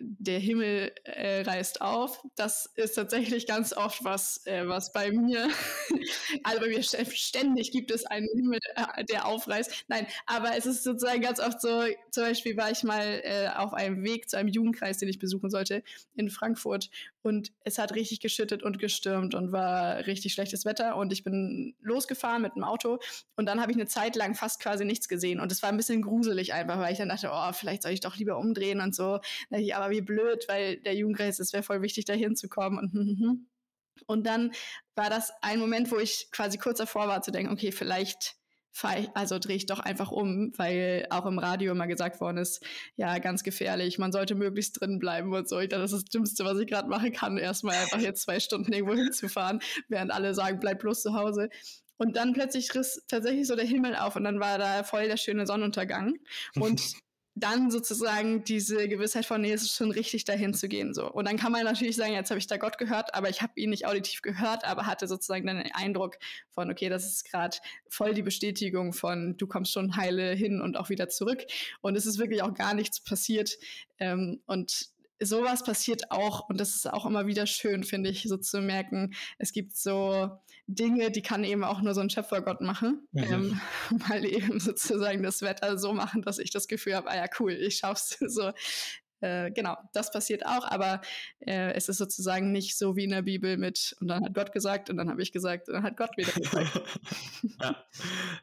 der 0.00 0.38
Himmel 0.38 0.92
äh, 1.04 1.42
reißt 1.42 1.80
auf. 1.80 2.22
Das 2.36 2.66
ist 2.76 2.94
tatsächlich 2.94 3.46
ganz 3.46 3.72
oft 3.72 4.04
was, 4.04 4.46
äh, 4.46 4.66
was 4.68 4.92
bei 4.92 5.10
mir, 5.10 5.48
also 6.44 6.60
bei 6.60 6.68
mir 6.68 6.82
ständig 6.82 7.72
gibt 7.72 7.90
es 7.90 8.06
einen 8.06 8.28
Himmel, 8.34 8.60
äh, 8.76 9.04
der 9.04 9.26
aufreißt. 9.26 9.86
Nein, 9.88 10.06
aber 10.26 10.56
es 10.56 10.66
ist 10.66 10.84
sozusagen 10.84 11.20
ganz 11.20 11.40
oft 11.40 11.60
so, 11.60 11.82
zum 12.10 12.24
Beispiel 12.24 12.56
war 12.56 12.70
ich 12.70 12.84
mal 12.84 13.20
äh, 13.24 13.48
auf 13.48 13.74
einem 13.74 14.04
Weg 14.04 14.30
zu 14.30 14.36
einem 14.36 14.48
Jugendkreis, 14.48 14.98
den 14.98 15.08
ich 15.08 15.18
besuchen 15.18 15.50
sollte, 15.50 15.82
in 16.14 16.30
Frankfurt 16.30 16.90
und 17.22 17.52
es 17.64 17.78
hat 17.78 17.94
richtig 17.94 18.20
geschüttet 18.20 18.62
und 18.62 18.78
gestürmt 18.78 19.34
und 19.34 19.52
war 19.52 20.06
richtig 20.06 20.32
schlechtes 20.32 20.64
Wetter 20.64 20.96
und 20.96 21.12
ich 21.12 21.24
bin 21.24 21.74
losgefahren 21.80 22.42
mit 22.42 22.54
dem 22.54 22.64
Auto 22.64 22.98
und 23.36 23.46
dann 23.46 23.60
habe 23.60 23.72
ich 23.72 23.76
eine 23.76 23.86
Zeit 23.86 24.16
lang 24.16 24.34
fast 24.34 24.60
quasi 24.60 24.84
nichts 24.84 25.08
gesehen 25.08 25.40
und 25.40 25.50
es 25.50 25.62
war 25.62 25.70
ein 25.70 25.76
bisschen 25.76 26.02
gruselig 26.02 26.52
einfach, 26.52 26.78
weil 26.78 26.92
ich 26.92 26.98
dann 26.98 27.08
dachte, 27.08 27.30
oh, 27.32 27.52
vielleicht 27.52 27.82
soll 27.82 27.92
ich 27.92 28.00
doch 28.00 28.16
lieber 28.16 28.38
umdrehen 28.38 28.80
und 28.80 28.94
so. 28.94 29.18
Aber 29.74 29.87
wie 29.90 30.00
blöd, 30.00 30.44
weil 30.48 30.76
der 30.78 30.94
Jugendkreis, 30.94 31.38
es 31.38 31.52
wäre 31.52 31.62
voll 31.62 31.82
wichtig, 31.82 32.04
da 32.04 32.12
hinzukommen 32.12 32.78
und 32.78 32.92
hm, 32.92 33.00
hm, 33.00 33.18
hm. 33.20 33.46
und 34.06 34.26
dann 34.26 34.52
war 34.94 35.10
das 35.10 35.32
ein 35.42 35.58
Moment, 35.58 35.90
wo 35.90 35.98
ich 35.98 36.28
quasi 36.32 36.58
kurz 36.58 36.78
davor 36.78 37.08
war 37.08 37.22
zu 37.22 37.30
denken, 37.30 37.52
okay, 37.52 37.72
vielleicht 37.72 38.38
also 39.14 39.38
drehe 39.38 39.56
ich 39.56 39.66
doch 39.66 39.80
einfach 39.80 40.10
um, 40.10 40.52
weil 40.56 41.06
auch 41.10 41.26
im 41.26 41.38
Radio 41.38 41.72
immer 41.72 41.86
gesagt 41.86 42.20
worden 42.20 42.38
ist, 42.38 42.64
ja, 42.96 43.18
ganz 43.18 43.42
gefährlich, 43.42 43.98
man 43.98 44.12
sollte 44.12 44.34
möglichst 44.34 44.80
drin 44.80 44.98
bleiben 44.98 45.32
und 45.32 45.48
so. 45.48 45.58
Ich 45.58 45.68
dachte, 45.68 45.82
das 45.82 45.92
ist 45.92 46.04
das 46.04 46.10
Dümmste, 46.10 46.44
was 46.44 46.58
ich 46.58 46.68
gerade 46.68 46.88
machen 46.88 47.12
kann, 47.12 47.38
erstmal 47.38 47.76
einfach 47.76 48.00
jetzt 48.00 48.22
zwei 48.22 48.40
Stunden 48.40 48.72
irgendwo 48.72 48.94
hinzufahren, 48.94 49.60
während 49.88 50.12
alle 50.12 50.34
sagen, 50.34 50.60
bleib 50.60 50.80
bloß 50.80 51.02
zu 51.02 51.14
Hause. 51.14 51.48
Und 51.96 52.16
dann 52.16 52.32
plötzlich 52.32 52.72
riss 52.74 53.02
tatsächlich 53.08 53.48
so 53.48 53.56
der 53.56 53.64
Himmel 53.66 53.96
auf 53.96 54.14
und 54.14 54.24
dann 54.24 54.38
war 54.38 54.58
da 54.58 54.84
voll 54.84 55.08
der 55.08 55.16
schöne 55.16 55.46
Sonnenuntergang. 55.46 56.14
Und 56.54 56.80
dann 57.40 57.70
sozusagen 57.70 58.44
diese 58.44 58.88
Gewissheit 58.88 59.26
von, 59.26 59.40
nee, 59.40 59.52
es 59.52 59.62
ist 59.62 59.74
schon 59.74 59.90
richtig, 59.90 60.24
dahin 60.24 60.54
zu 60.54 60.68
gehen. 60.68 60.94
So. 60.94 61.10
Und 61.10 61.26
dann 61.26 61.36
kann 61.36 61.52
man 61.52 61.64
natürlich 61.64 61.96
sagen, 61.96 62.12
jetzt 62.12 62.30
habe 62.30 62.38
ich 62.38 62.46
da 62.46 62.56
Gott 62.56 62.78
gehört, 62.78 63.14
aber 63.14 63.28
ich 63.28 63.42
habe 63.42 63.52
ihn 63.56 63.70
nicht 63.70 63.86
auditiv 63.86 64.22
gehört, 64.22 64.64
aber 64.64 64.86
hatte 64.86 65.06
sozusagen 65.06 65.46
dann 65.46 65.56
den 65.56 65.72
Eindruck 65.72 66.18
von, 66.50 66.70
okay, 66.70 66.88
das 66.88 67.06
ist 67.06 67.24
gerade 67.30 67.56
voll 67.88 68.14
die 68.14 68.22
Bestätigung 68.22 68.92
von, 68.92 69.36
du 69.36 69.46
kommst 69.46 69.72
schon 69.72 69.96
heile 69.96 70.32
hin 70.32 70.60
und 70.60 70.76
auch 70.76 70.88
wieder 70.88 71.08
zurück. 71.08 71.44
Und 71.80 71.96
es 71.96 72.06
ist 72.06 72.18
wirklich 72.18 72.42
auch 72.42 72.54
gar 72.54 72.74
nichts 72.74 73.00
passiert. 73.00 73.58
Ähm, 73.98 74.40
und 74.46 74.90
sowas 75.20 75.64
passiert 75.64 76.10
auch 76.10 76.48
und 76.48 76.60
das 76.60 76.74
ist 76.74 76.90
auch 76.90 77.06
immer 77.06 77.26
wieder 77.26 77.46
schön, 77.46 77.84
finde 77.84 78.10
ich, 78.10 78.24
so 78.24 78.36
zu 78.36 78.60
merken, 78.60 79.14
es 79.38 79.52
gibt 79.52 79.76
so 79.76 80.30
Dinge, 80.66 81.10
die 81.10 81.22
kann 81.22 81.44
eben 81.44 81.64
auch 81.64 81.80
nur 81.80 81.94
so 81.94 82.00
ein 82.00 82.10
Schöpfergott 82.10 82.60
machen, 82.60 83.08
mhm. 83.12 83.22
ähm, 83.22 83.60
mal 84.08 84.24
eben 84.24 84.60
sozusagen 84.60 85.22
das 85.22 85.42
Wetter 85.42 85.78
so 85.78 85.92
machen, 85.92 86.22
dass 86.22 86.38
ich 86.38 86.50
das 86.50 86.68
Gefühl 86.68 86.94
habe, 86.94 87.10
ah 87.10 87.16
ja, 87.16 87.26
cool, 87.40 87.52
ich 87.52 87.76
schaff's 87.76 88.16
so. 88.26 88.52
Äh, 89.20 89.50
genau, 89.50 89.76
das 89.92 90.12
passiert 90.12 90.46
auch, 90.46 90.64
aber 90.64 91.00
äh, 91.40 91.72
es 91.72 91.88
ist 91.88 91.98
sozusagen 91.98 92.52
nicht 92.52 92.78
so 92.78 92.94
wie 92.94 93.04
in 93.04 93.10
der 93.10 93.22
Bibel 93.22 93.56
mit 93.56 93.96
und 94.00 94.06
dann 94.06 94.24
hat 94.24 94.32
Gott 94.32 94.52
gesagt 94.52 94.90
und 94.90 94.96
dann 94.96 95.10
habe 95.10 95.20
ich 95.22 95.32
gesagt 95.32 95.68
und 95.68 95.74
dann 95.74 95.82
hat 95.82 95.96
Gott 95.96 96.16
wieder 96.16 96.30
gesagt. 96.30 96.80
ja, 97.60 97.84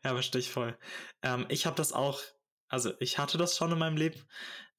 ja, 0.03 0.13
verstehe 0.13 0.41
ich 0.41 0.51
voll. 0.51 0.77
Ähm, 1.21 1.45
ich 1.47 1.65
habe 1.65 1.77
das 1.77 1.93
auch, 1.93 2.19
also 2.67 2.91
ich 2.99 3.17
hatte 3.17 3.37
das 3.37 3.55
schon 3.55 3.71
in 3.71 3.77
meinem 3.77 3.95
Leben, 3.95 4.19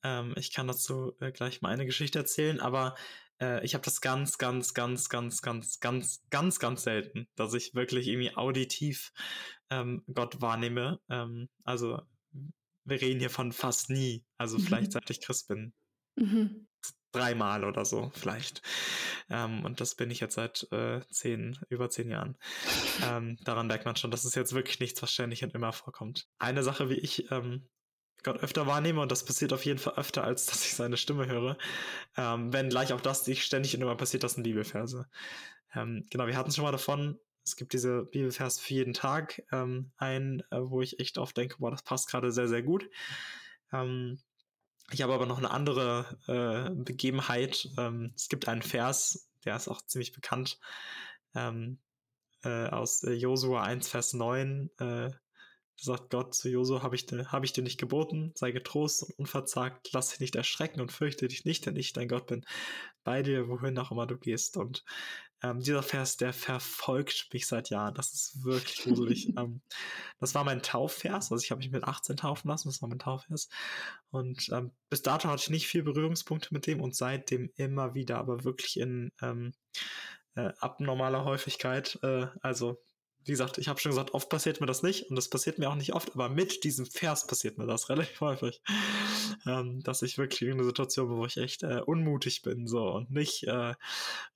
ähm, 0.07 0.35
ich 0.37 0.53
kann 0.53 0.69
dazu 0.69 1.17
äh, 1.21 1.33
gleich 1.33 1.63
mal 1.63 1.71
eine 1.71 1.85
Geschichte 1.85 2.21
erzählen, 2.21 2.61
aber 2.61 2.95
äh, 3.41 3.65
ich 3.65 3.75
habe 3.75 3.85
das 3.85 4.01
ganz, 4.01 4.39
ganz, 4.39 4.73
ganz, 4.73 5.09
ganz, 5.09 5.43
ganz, 5.43 5.81
ganz, 5.81 6.23
ganz, 6.31 6.59
ganz 6.61 6.83
selten, 6.85 7.29
dass 7.35 7.55
ich 7.55 7.75
wirklich 7.75 8.07
irgendwie 8.07 8.37
auditiv 8.37 9.13
ähm, 9.69 10.05
Gott 10.15 10.41
wahrnehme. 10.41 11.01
Ähm, 11.09 11.49
also 11.65 12.01
wir 12.85 13.01
reden 13.01 13.19
hier 13.19 13.31
von 13.31 13.51
fast 13.51 13.91
nie. 13.91 14.25
Also 14.39 14.59
vielleicht 14.59 14.93
seit 14.93 15.11
ich 15.11 15.21
Christ 15.21 15.49
bin. 15.49 15.73
Mhm. 16.15 16.69
Dreimal 17.11 17.65
oder 17.65 17.85
so, 17.85 18.13
vielleicht. 18.15 18.63
Ähm, 19.29 19.65
und 19.65 19.81
das 19.81 19.97
bin 19.97 20.11
ich 20.11 20.21
jetzt 20.21 20.35
seit 20.35 20.71
äh, 20.71 21.01
zehn, 21.11 21.59
über 21.69 21.91
zehn 21.91 22.11
Jahren. 22.11 22.37
Ähm, 23.03 23.39
daran 23.43 23.67
merkt 23.67 23.87
man 23.87 23.97
schon, 23.97 24.13
dass 24.13 24.25
es 24.25 24.37
jetzt 24.37 24.53
wirklich 24.53 24.79
nichts, 24.79 25.03
was 25.03 25.13
ständig 25.13 25.43
und 25.43 25.55
immer 25.55 25.73
vorkommt. 25.73 26.29
Eine 26.39 26.63
Sache, 26.63 26.91
wie 26.91 26.99
ich 26.99 27.31
ähm, 27.33 27.69
Gott 28.23 28.42
öfter 28.42 28.66
wahrnehme 28.66 29.00
und 29.00 29.12
das 29.12 29.25
passiert 29.25 29.52
auf 29.52 29.64
jeden 29.64 29.78
Fall 29.78 29.94
öfter, 29.94 30.25
als 30.25 30.46
dass 30.46 30.64
ich 30.64 30.75
seine 30.75 30.96
Stimme 30.96 31.26
höre. 31.26 31.56
Ähm, 32.16 32.52
wenn 32.52 32.68
gleich 32.68 32.92
auch 32.92 33.00
das 33.00 33.26
nicht 33.26 33.44
ständig 33.44 33.75
und 33.75 33.82
immer 33.82 33.96
passiert, 33.96 34.25
das 34.25 34.35
sind 34.35 34.42
Bibelverse. 34.42 35.06
Ähm, 35.75 36.06
genau, 36.11 36.26
wir 36.26 36.37
hatten 36.37 36.50
es 36.50 36.56
schon 36.56 36.64
mal 36.64 36.73
davon. 36.73 37.18
Es 37.44 37.56
gibt 37.56 37.73
diese 37.73 38.04
Bibelvers 38.04 38.58
für 38.58 38.75
jeden 38.75 38.94
Tag. 38.94 39.42
Ähm, 39.52 39.92
ein, 39.96 40.42
äh, 40.50 40.58
wo 40.61 40.82
ich 40.82 40.99
echt 40.99 41.18
oft 41.18 41.37
denke, 41.37 41.56
boah, 41.58 41.70
das 41.70 41.82
passt 41.82 42.08
gerade 42.08 42.32
sehr, 42.32 42.49
sehr 42.49 42.62
gut. 42.62 42.88
Ähm, 43.73 44.18
ich 44.90 45.02
habe 45.02 45.14
aber 45.14 45.26
noch 45.26 45.38
eine 45.38 45.50
andere 45.50 46.18
äh, 46.26 46.75
Begebenheit. 46.75 47.68
Ähm, 47.78 48.12
es 48.16 48.28
gibt 48.28 48.49
einen 48.49 48.62
Vers, 48.62 49.28
der 49.44 49.56
ist 49.56 49.68
auch 49.68 49.82
ziemlich 49.82 50.12
bekannt. 50.12 50.58
Ähm, 51.35 51.78
äh, 52.42 52.68
aus 52.68 53.02
äh, 53.02 53.12
Josua 53.12 53.62
1, 53.62 53.88
Vers 53.88 54.12
9. 54.12 54.70
Äh, 54.78 55.11
sagt 55.76 56.11
Gott 56.11 56.35
zu 56.35 56.49
Josua, 56.49 56.83
habe 56.83 56.97
ich, 56.97 57.06
hab 57.11 57.45
ich 57.45 57.52
dir 57.52 57.62
nicht 57.62 57.78
geboten, 57.78 58.33
sei 58.35 58.50
getrost 58.50 59.02
und 59.02 59.18
unverzagt, 59.18 59.90
lass 59.92 60.11
dich 60.11 60.21
nicht 60.21 60.37
erschrecken 60.37 60.80
und 60.80 60.92
fürchte 60.92 61.28
dich 61.28 61.45
nicht, 61.45 61.66
denn 61.66 61.76
ich, 61.76 61.92
dein 61.92 62.09
Gott, 62.09 62.26
bin 62.26 62.45
bei 63.04 63.23
dir, 63.23 63.49
wohin 63.49 63.78
auch 63.78 63.90
immer 63.90 64.06
du 64.06 64.18
gehst. 64.18 64.56
Und 64.56 64.85
ähm, 65.42 65.61
dieser 65.61 65.83
Vers, 65.83 66.16
der 66.16 66.33
verfolgt 66.33 67.28
mich 67.33 67.47
seit 67.47 67.71
Jahren. 67.71 67.95
Das 67.95 68.12
ist 68.12 68.42
wirklich 68.45 68.83
gruselig. 68.83 69.28
ähm, 69.37 69.61
das 70.18 70.35
war 70.35 70.45
mein 70.45 70.62
Taufvers. 70.62 71.30
Also 71.30 71.42
ich 71.42 71.50
habe 71.50 71.59
mich 71.59 71.71
mit 71.71 71.85
18 71.85 72.16
taufen 72.16 72.49
lassen. 72.49 72.68
Das 72.68 72.80
war 72.80 72.88
mein 72.88 72.99
Taufvers. 72.99 73.49
Und 74.11 74.49
ähm, 74.52 74.73
bis 74.88 75.02
dato 75.02 75.28
hatte 75.28 75.42
ich 75.42 75.50
nicht 75.50 75.66
viel 75.66 75.83
Berührungspunkte 75.83 76.49
mit 76.52 76.66
dem 76.66 76.80
und 76.80 76.95
seitdem 76.95 77.50
immer 77.56 77.95
wieder, 77.95 78.18
aber 78.18 78.45
wirklich 78.45 78.80
in 78.80 79.12
ähm, 79.21 79.52
äh, 80.35 80.52
abnormaler 80.59 81.25
Häufigkeit. 81.25 81.99
Äh, 82.02 82.26
also 82.40 82.83
wie 83.26 83.33
gesagt, 83.33 83.59
ich 83.59 83.68
habe 83.68 83.80
schon 83.80 83.90
gesagt, 83.90 84.14
oft 84.14 84.28
passiert 84.28 84.61
mir 84.61 84.66
das 84.66 84.83
nicht 84.83 85.11
und 85.11 85.16
das 85.16 85.28
passiert 85.28 85.59
mir 85.59 85.68
auch 85.68 85.75
nicht 85.75 85.95
oft, 85.95 86.14
aber 86.14 86.28
mit 86.28 86.64
diesem 86.64 86.87
Vers 86.87 87.26
passiert 87.26 87.59
mir 87.59 87.66
das 87.66 87.88
relativ 87.88 88.21
häufig, 88.21 88.62
ähm, 89.47 89.80
dass 89.83 90.02
ich 90.02 90.16
wirklich 90.16 90.42
in 90.42 90.52
einer 90.52 90.64
Situation 90.64 91.09
bin, 91.09 91.18
wo 91.18 91.26
ich 91.26 91.37
echt 91.37 91.62
äh, 91.62 91.80
unmutig 91.85 92.42
bin 92.42 92.66
so 92.66 92.88
und 92.88 93.11
nicht 93.11 93.45
äh, 93.45 93.75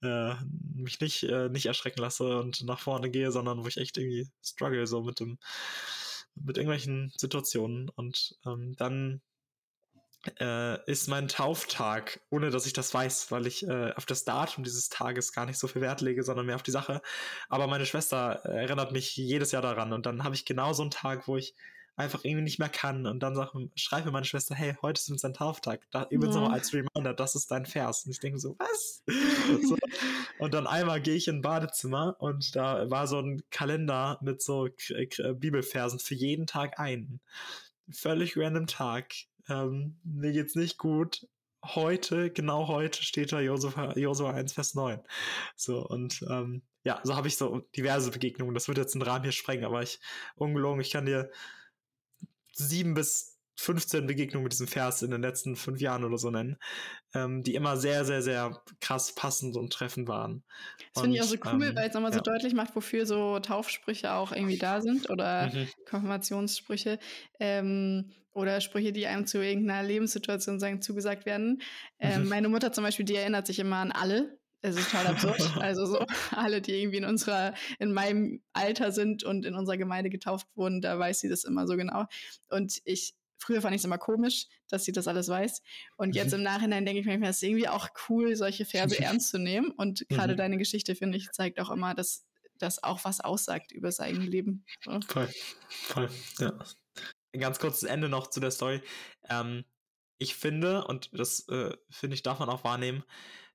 äh, 0.02 0.34
mich 0.74 1.00
nicht 1.00 1.22
äh, 1.22 1.48
nicht 1.48 1.66
erschrecken 1.66 2.00
lasse 2.00 2.38
und 2.40 2.62
nach 2.64 2.80
vorne 2.80 3.10
gehe, 3.10 3.30
sondern 3.30 3.62
wo 3.62 3.68
ich 3.68 3.76
echt 3.76 3.96
irgendwie 3.96 4.28
struggle 4.42 4.86
so 4.86 5.02
mit 5.02 5.20
dem 5.20 5.38
mit 6.34 6.56
irgendwelchen 6.56 7.12
Situationen 7.16 7.88
und 7.90 8.36
ähm, 8.46 8.74
dann 8.76 9.20
äh, 10.38 10.90
ist 10.90 11.08
mein 11.08 11.28
Tauftag, 11.28 12.20
ohne 12.30 12.50
dass 12.50 12.66
ich 12.66 12.72
das 12.72 12.92
weiß, 12.92 13.30
weil 13.30 13.46
ich 13.46 13.66
äh, 13.66 13.92
auf 13.92 14.06
das 14.06 14.24
Datum 14.24 14.64
dieses 14.64 14.88
Tages 14.88 15.32
gar 15.32 15.46
nicht 15.46 15.58
so 15.58 15.66
viel 15.66 15.82
Wert 15.82 16.00
lege, 16.00 16.22
sondern 16.22 16.46
mehr 16.46 16.56
auf 16.56 16.62
die 16.62 16.70
Sache. 16.70 17.00
Aber 17.48 17.66
meine 17.66 17.86
Schwester 17.86 18.42
äh, 18.44 18.62
erinnert 18.62 18.92
mich 18.92 19.16
jedes 19.16 19.52
Jahr 19.52 19.62
daran 19.62 19.92
und 19.92 20.06
dann 20.06 20.24
habe 20.24 20.34
ich 20.34 20.44
genau 20.44 20.72
so 20.72 20.82
einen 20.82 20.90
Tag, 20.90 21.26
wo 21.26 21.36
ich 21.36 21.54
einfach 21.96 22.24
irgendwie 22.24 22.44
nicht 22.44 22.58
mehr 22.58 22.68
kann 22.68 23.06
und 23.06 23.22
dann 23.22 23.34
sag, 23.34 23.52
schreibe 23.74 24.06
mir 24.06 24.12
meine 24.12 24.24
Schwester, 24.24 24.54
hey, 24.54 24.74
heute 24.82 24.98
ist 24.98 25.10
unser 25.10 25.32
Tauftag. 25.32 25.82
Da, 25.90 26.06
übrigens 26.08 26.36
ja. 26.36 26.46
als 26.46 26.72
Reminder, 26.72 27.14
das 27.14 27.34
ist 27.34 27.50
dein 27.50 27.66
Vers. 27.66 28.04
Und 28.04 28.12
ich 28.12 28.20
denke 28.20 28.38
so, 28.38 28.56
was? 28.58 29.02
so. 29.68 29.76
Und 30.38 30.54
dann 30.54 30.66
einmal 30.66 31.02
gehe 31.02 31.14
ich 31.14 31.28
in 31.28 31.36
ein 31.36 31.42
Badezimmer 31.42 32.16
und 32.18 32.56
da 32.56 32.90
war 32.90 33.06
so 33.06 33.20
ein 33.20 33.42
Kalender 33.50 34.18
mit 34.22 34.42
so 34.42 34.68
Bibelversen 35.34 35.98
für 35.98 36.14
jeden 36.14 36.46
Tag 36.46 36.78
einen. 36.78 37.20
Völlig 37.90 38.36
random 38.36 38.66
Tag 38.66 39.12
ähm, 39.48 39.98
mir 40.04 40.32
geht's 40.32 40.54
nicht 40.54 40.78
gut. 40.78 41.26
Heute, 41.64 42.30
genau 42.30 42.68
heute 42.68 43.02
steht 43.02 43.32
da 43.32 43.40
Josua, 43.40 43.96
Josua 43.96 44.32
1, 44.32 44.52
Vers 44.54 44.74
9. 44.74 45.00
So, 45.56 45.86
und 45.86 46.22
ähm, 46.30 46.62
ja, 46.84 47.00
so 47.02 47.16
habe 47.16 47.28
ich 47.28 47.36
so 47.36 47.60
diverse 47.76 48.10
Begegnungen. 48.10 48.54
Das 48.54 48.68
wird 48.68 48.78
jetzt 48.78 48.94
den 48.94 49.02
Rahmen 49.02 49.24
hier 49.24 49.32
sprengen, 49.32 49.64
aber 49.64 49.82
ich, 49.82 50.00
ungelogen, 50.36 50.80
ich 50.80 50.90
kann 50.90 51.04
dir 51.04 51.30
sieben 52.52 52.94
bis 52.94 53.38
15 53.60 54.06
Begegnungen 54.06 54.44
mit 54.44 54.52
diesem 54.52 54.68
Vers 54.68 55.02
in 55.02 55.10
den 55.10 55.20
letzten 55.20 55.54
fünf 55.54 55.80
Jahren 55.80 56.04
oder 56.04 56.16
so 56.16 56.30
nennen, 56.30 56.56
ähm, 57.14 57.42
die 57.42 57.54
immer 57.54 57.76
sehr, 57.76 58.06
sehr, 58.06 58.22
sehr 58.22 58.62
krass 58.80 59.14
passend 59.14 59.56
und 59.56 59.70
treffend 59.70 60.08
waren. 60.08 60.42
Das 60.94 61.02
finde 61.02 61.16
ich 61.16 61.22
auch 61.22 61.26
so 61.26 61.36
cool, 61.44 61.62
ähm, 61.62 61.76
weil 61.76 61.88
es 61.88 61.94
nochmal 61.94 62.10
ja. 62.10 62.16
so 62.16 62.22
deutlich 62.22 62.54
macht, 62.54 62.74
wofür 62.74 63.04
so 63.04 63.38
Taufsprüche 63.38 64.12
auch 64.12 64.32
irgendwie 64.32 64.56
da 64.56 64.80
sind 64.80 65.10
oder 65.10 65.50
mhm. 65.52 65.68
Konfirmationssprüche 65.86 66.98
ähm, 67.38 68.12
oder 68.32 68.60
Sprüche, 68.60 68.92
die 68.92 69.06
einem 69.06 69.26
zu 69.26 69.42
irgendeiner 69.42 69.86
Lebenssituation 69.86 70.60
sagen, 70.60 70.82
zugesagt 70.82 71.26
werden. 71.26 71.62
Ähm, 71.98 72.22
mhm. 72.22 72.28
Meine 72.28 72.48
Mutter 72.48 72.72
zum 72.72 72.84
Beispiel, 72.84 73.04
die 73.04 73.16
erinnert 73.16 73.46
sich 73.46 73.58
immer 73.58 73.76
an 73.76 73.92
alle. 73.92 74.38
Es 74.62 74.76
ist 74.76 74.90
total 74.90 75.08
absurd. 75.08 75.40
also 75.60 75.86
so 75.86 76.06
alle, 76.30 76.60
die 76.60 76.72
irgendwie 76.72 76.98
in 76.98 77.04
unserer, 77.04 77.54
in 77.78 77.92
meinem 77.92 78.42
Alter 78.52 78.92
sind 78.92 79.24
und 79.24 79.46
in 79.46 79.54
unserer 79.54 79.76
Gemeinde 79.76 80.10
getauft 80.10 80.46
wurden, 80.54 80.80
da 80.80 80.98
weiß 80.98 81.20
sie 81.20 81.28
das 81.28 81.44
immer 81.44 81.66
so 81.66 81.76
genau. 81.76 82.06
Und 82.48 82.80
ich 82.84 83.14
früher 83.40 83.62
fand 83.62 83.74
ich 83.74 83.80
es 83.80 83.84
immer 83.84 83.98
komisch, 83.98 84.46
dass 84.68 84.84
sie 84.84 84.92
das 84.92 85.08
alles 85.08 85.28
weiß. 85.28 85.62
Und 85.96 86.14
jetzt 86.14 86.32
mhm. 86.32 86.38
im 86.38 86.42
Nachhinein 86.42 86.84
denke 86.84 87.00
ich 87.00 87.06
mir, 87.06 87.20
es 87.28 87.36
ist 87.36 87.42
irgendwie 87.42 87.68
auch 87.68 87.88
cool, 88.08 88.36
solche 88.36 88.64
Verse 88.64 88.98
ernst 89.02 89.30
zu 89.30 89.38
nehmen. 89.38 89.70
Und 89.70 90.06
gerade 90.08 90.34
mhm. 90.34 90.38
deine 90.38 90.58
Geschichte, 90.58 90.94
finde 90.94 91.18
ich, 91.18 91.30
zeigt 91.32 91.58
auch 91.58 91.70
immer, 91.70 91.94
dass 91.94 92.26
das 92.58 92.82
auch 92.82 93.04
was 93.04 93.20
aussagt 93.20 93.72
über 93.72 93.90
sein 93.90 94.16
Leben. 94.20 94.64
So. 94.84 95.00
Voll, 95.08 95.28
voll, 95.68 96.10
ja. 96.38 96.52
Ein 97.32 97.40
ganz 97.40 97.58
kurzes 97.58 97.84
Ende 97.84 98.08
noch 98.08 98.28
zu 98.28 98.40
der 98.40 98.50
Story. 98.50 98.82
Ähm, 99.28 99.64
ich 100.18 100.34
finde, 100.34 100.84
und 100.84 101.10
das 101.12 101.48
äh, 101.48 101.76
finde 101.90 102.14
ich, 102.14 102.22
darf 102.22 102.38
man 102.38 102.48
auch 102.48 102.64
wahrnehmen, 102.64 103.04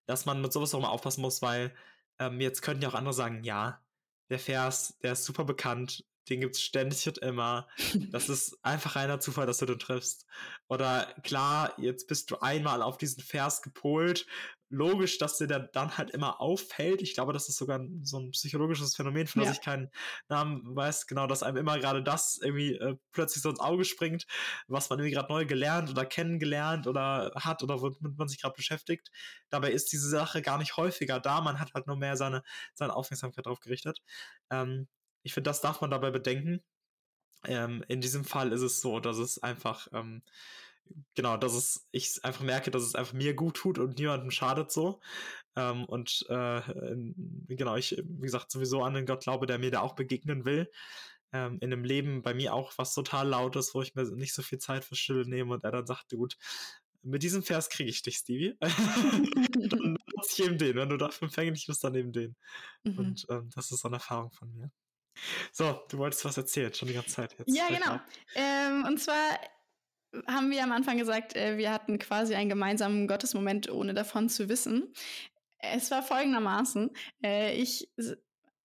dass 0.05 0.25
man 0.25 0.41
mit 0.41 0.53
sowas 0.53 0.73
auch 0.73 0.81
mal 0.81 0.89
aufpassen 0.89 1.21
muss, 1.21 1.41
weil 1.41 1.75
ähm, 2.19 2.41
jetzt 2.41 2.61
könnten 2.61 2.83
ja 2.83 2.89
auch 2.89 2.95
andere 2.95 3.13
sagen, 3.13 3.43
ja, 3.43 3.81
der 4.29 4.39
Vers, 4.39 4.97
der 5.03 5.13
ist 5.13 5.25
super 5.25 5.45
bekannt, 5.45 6.05
den 6.29 6.41
gibt's 6.41 6.61
ständig 6.61 7.07
und 7.07 7.19
immer. 7.19 7.67
Das 8.09 8.29
ist 8.29 8.57
einfach 8.63 8.95
reiner 8.95 9.19
Zufall, 9.19 9.45
dass 9.45 9.59
du 9.59 9.65
den 9.65 9.79
triffst. 9.79 10.25
Oder 10.67 11.13
klar, 11.23 11.73
jetzt 11.77 12.07
bist 12.07 12.31
du 12.31 12.37
einmal 12.37 12.81
auf 12.81 12.97
diesen 12.97 13.21
Vers 13.21 13.61
gepolt. 13.61 14.25
Logisch, 14.69 15.17
dass 15.19 15.37
dir 15.37 15.47
der 15.47 15.59
dann 15.59 15.97
halt 15.97 16.09
immer 16.09 16.41
auffällt. 16.41 17.01
Ich 17.01 17.13
glaube, 17.13 17.33
das 17.33 17.49
ist 17.49 17.57
sogar 17.57 17.79
so 18.01 18.19
ein 18.19 18.31
psychologisches 18.31 18.95
Phänomen, 18.95 19.27
von 19.27 19.43
ja. 19.43 19.47
das 19.47 19.57
ich 19.57 19.63
keinen 19.63 19.91
Namen 20.27 20.75
weiß. 20.75 21.07
Genau, 21.07 21.27
dass 21.27 21.43
einem 21.43 21.57
immer 21.57 21.77
gerade 21.79 22.01
das 22.01 22.39
irgendwie 22.41 22.73
äh, 22.73 22.95
plötzlich 23.11 23.43
so 23.43 23.49
ins 23.49 23.59
Auge 23.59 23.85
springt, 23.85 24.25
was 24.67 24.89
man 24.89 24.99
irgendwie 24.99 25.13
gerade 25.13 25.31
neu 25.31 25.45
gelernt 25.45 25.89
oder 25.89 26.05
kennengelernt 26.05 26.87
oder 26.87 27.31
hat 27.35 27.61
oder 27.61 27.81
womit 27.81 28.17
man 28.17 28.27
sich 28.27 28.41
gerade 28.41 28.55
beschäftigt. 28.55 29.11
Dabei 29.49 29.71
ist 29.71 29.91
diese 29.91 30.09
Sache 30.09 30.41
gar 30.41 30.57
nicht 30.57 30.77
häufiger 30.77 31.19
da. 31.19 31.41
Man 31.41 31.59
hat 31.59 31.73
halt 31.73 31.87
nur 31.87 31.97
mehr 31.97 32.17
seine, 32.17 32.43
seine 32.73 32.95
Aufmerksamkeit 32.95 33.45
drauf 33.45 33.59
gerichtet. 33.59 34.01
Ähm, 34.49 34.87
ich 35.23 35.33
finde, 35.33 35.49
das 35.49 35.61
darf 35.61 35.81
man 35.81 35.91
dabei 35.91 36.11
bedenken. 36.11 36.63
Ähm, 37.47 37.83
in 37.87 38.01
diesem 38.01 38.25
Fall 38.25 38.51
ist 38.51 38.61
es 38.61 38.81
so, 38.81 38.99
dass 38.99 39.17
es 39.17 39.41
einfach, 39.41 39.87
ähm, 39.93 40.23
genau, 41.15 41.37
dass 41.37 41.53
es, 41.53 41.87
ich 41.91 42.23
einfach 42.23 42.43
merke, 42.43 42.71
dass 42.71 42.83
es 42.83 42.95
einfach 42.95 43.13
mir 43.13 43.33
gut 43.33 43.57
tut 43.57 43.79
und 43.79 43.97
niemandem 43.97 44.31
schadet 44.31 44.71
so. 44.71 44.99
Ähm, 45.55 45.85
und 45.85 46.25
äh, 46.29 46.61
genau, 47.47 47.75
ich, 47.75 48.01
wie 48.03 48.21
gesagt, 48.21 48.51
sowieso 48.51 48.83
an 48.83 48.93
den 48.93 49.05
Gott 49.05 49.23
glaube, 49.23 49.45
der 49.45 49.59
mir 49.59 49.71
da 49.71 49.81
auch 49.81 49.95
begegnen 49.95 50.45
will. 50.45 50.69
Ähm, 51.33 51.57
in 51.61 51.73
einem 51.73 51.83
Leben 51.83 52.21
bei 52.21 52.33
mir 52.33 52.53
auch 52.53 52.73
was 52.77 52.93
total 52.93 53.27
laut 53.27 53.55
ist, 53.55 53.73
wo 53.73 53.81
ich 53.81 53.95
mir 53.95 54.03
nicht 54.15 54.33
so 54.33 54.41
viel 54.41 54.59
Zeit 54.59 54.85
für 54.85 54.95
Stille 54.95 55.27
nehme 55.27 55.53
und 55.53 55.63
er 55.63 55.71
dann 55.71 55.87
sagt, 55.87 56.11
gut, 56.11 56.37
mit 57.01 57.23
diesem 57.23 57.43
Vers 57.43 57.69
kriege 57.69 57.89
ich 57.89 58.01
dich, 58.01 58.17
Stevie. 58.17 58.57
dann 58.61 59.97
nutze 60.15 60.41
ich 60.41 60.43
eben 60.43 60.57
den. 60.57 60.75
Wenn 60.75 60.89
du 60.89 60.97
dafür 60.97 61.27
empfänglich 61.27 61.67
bist, 61.67 61.83
dann 61.83 61.95
eben 61.95 62.11
den. 62.11 62.35
Mhm. 62.83 62.97
Und 62.97 63.25
ähm, 63.29 63.49
das 63.55 63.71
ist 63.71 63.81
so 63.81 63.87
eine 63.87 63.97
Erfahrung 63.97 64.31
von 64.31 64.51
mir. 64.53 64.71
So, 65.51 65.81
du 65.89 65.97
wolltest 65.97 66.25
was 66.25 66.35
erzählen, 66.37 66.73
schon 66.73 66.89
die 66.89 66.93
ganze 66.93 67.11
Zeit 67.11 67.35
jetzt. 67.37 67.55
Ja, 67.55 67.67
genau. 67.69 67.99
Ähm, 68.35 68.85
und 68.85 68.99
zwar 68.99 69.39
haben 70.27 70.51
wir 70.51 70.63
am 70.63 70.71
Anfang 70.71 70.97
gesagt, 70.97 71.35
äh, 71.35 71.57
wir 71.57 71.71
hatten 71.71 71.99
quasi 71.99 72.35
einen 72.35 72.49
gemeinsamen 72.49 73.07
Gottesmoment, 73.07 73.69
ohne 73.69 73.93
davon 73.93 74.29
zu 74.29 74.49
wissen. 74.49 74.93
Es 75.59 75.91
war 75.91 76.03
folgendermaßen, 76.03 76.91
äh, 77.23 77.55
ich 77.55 77.89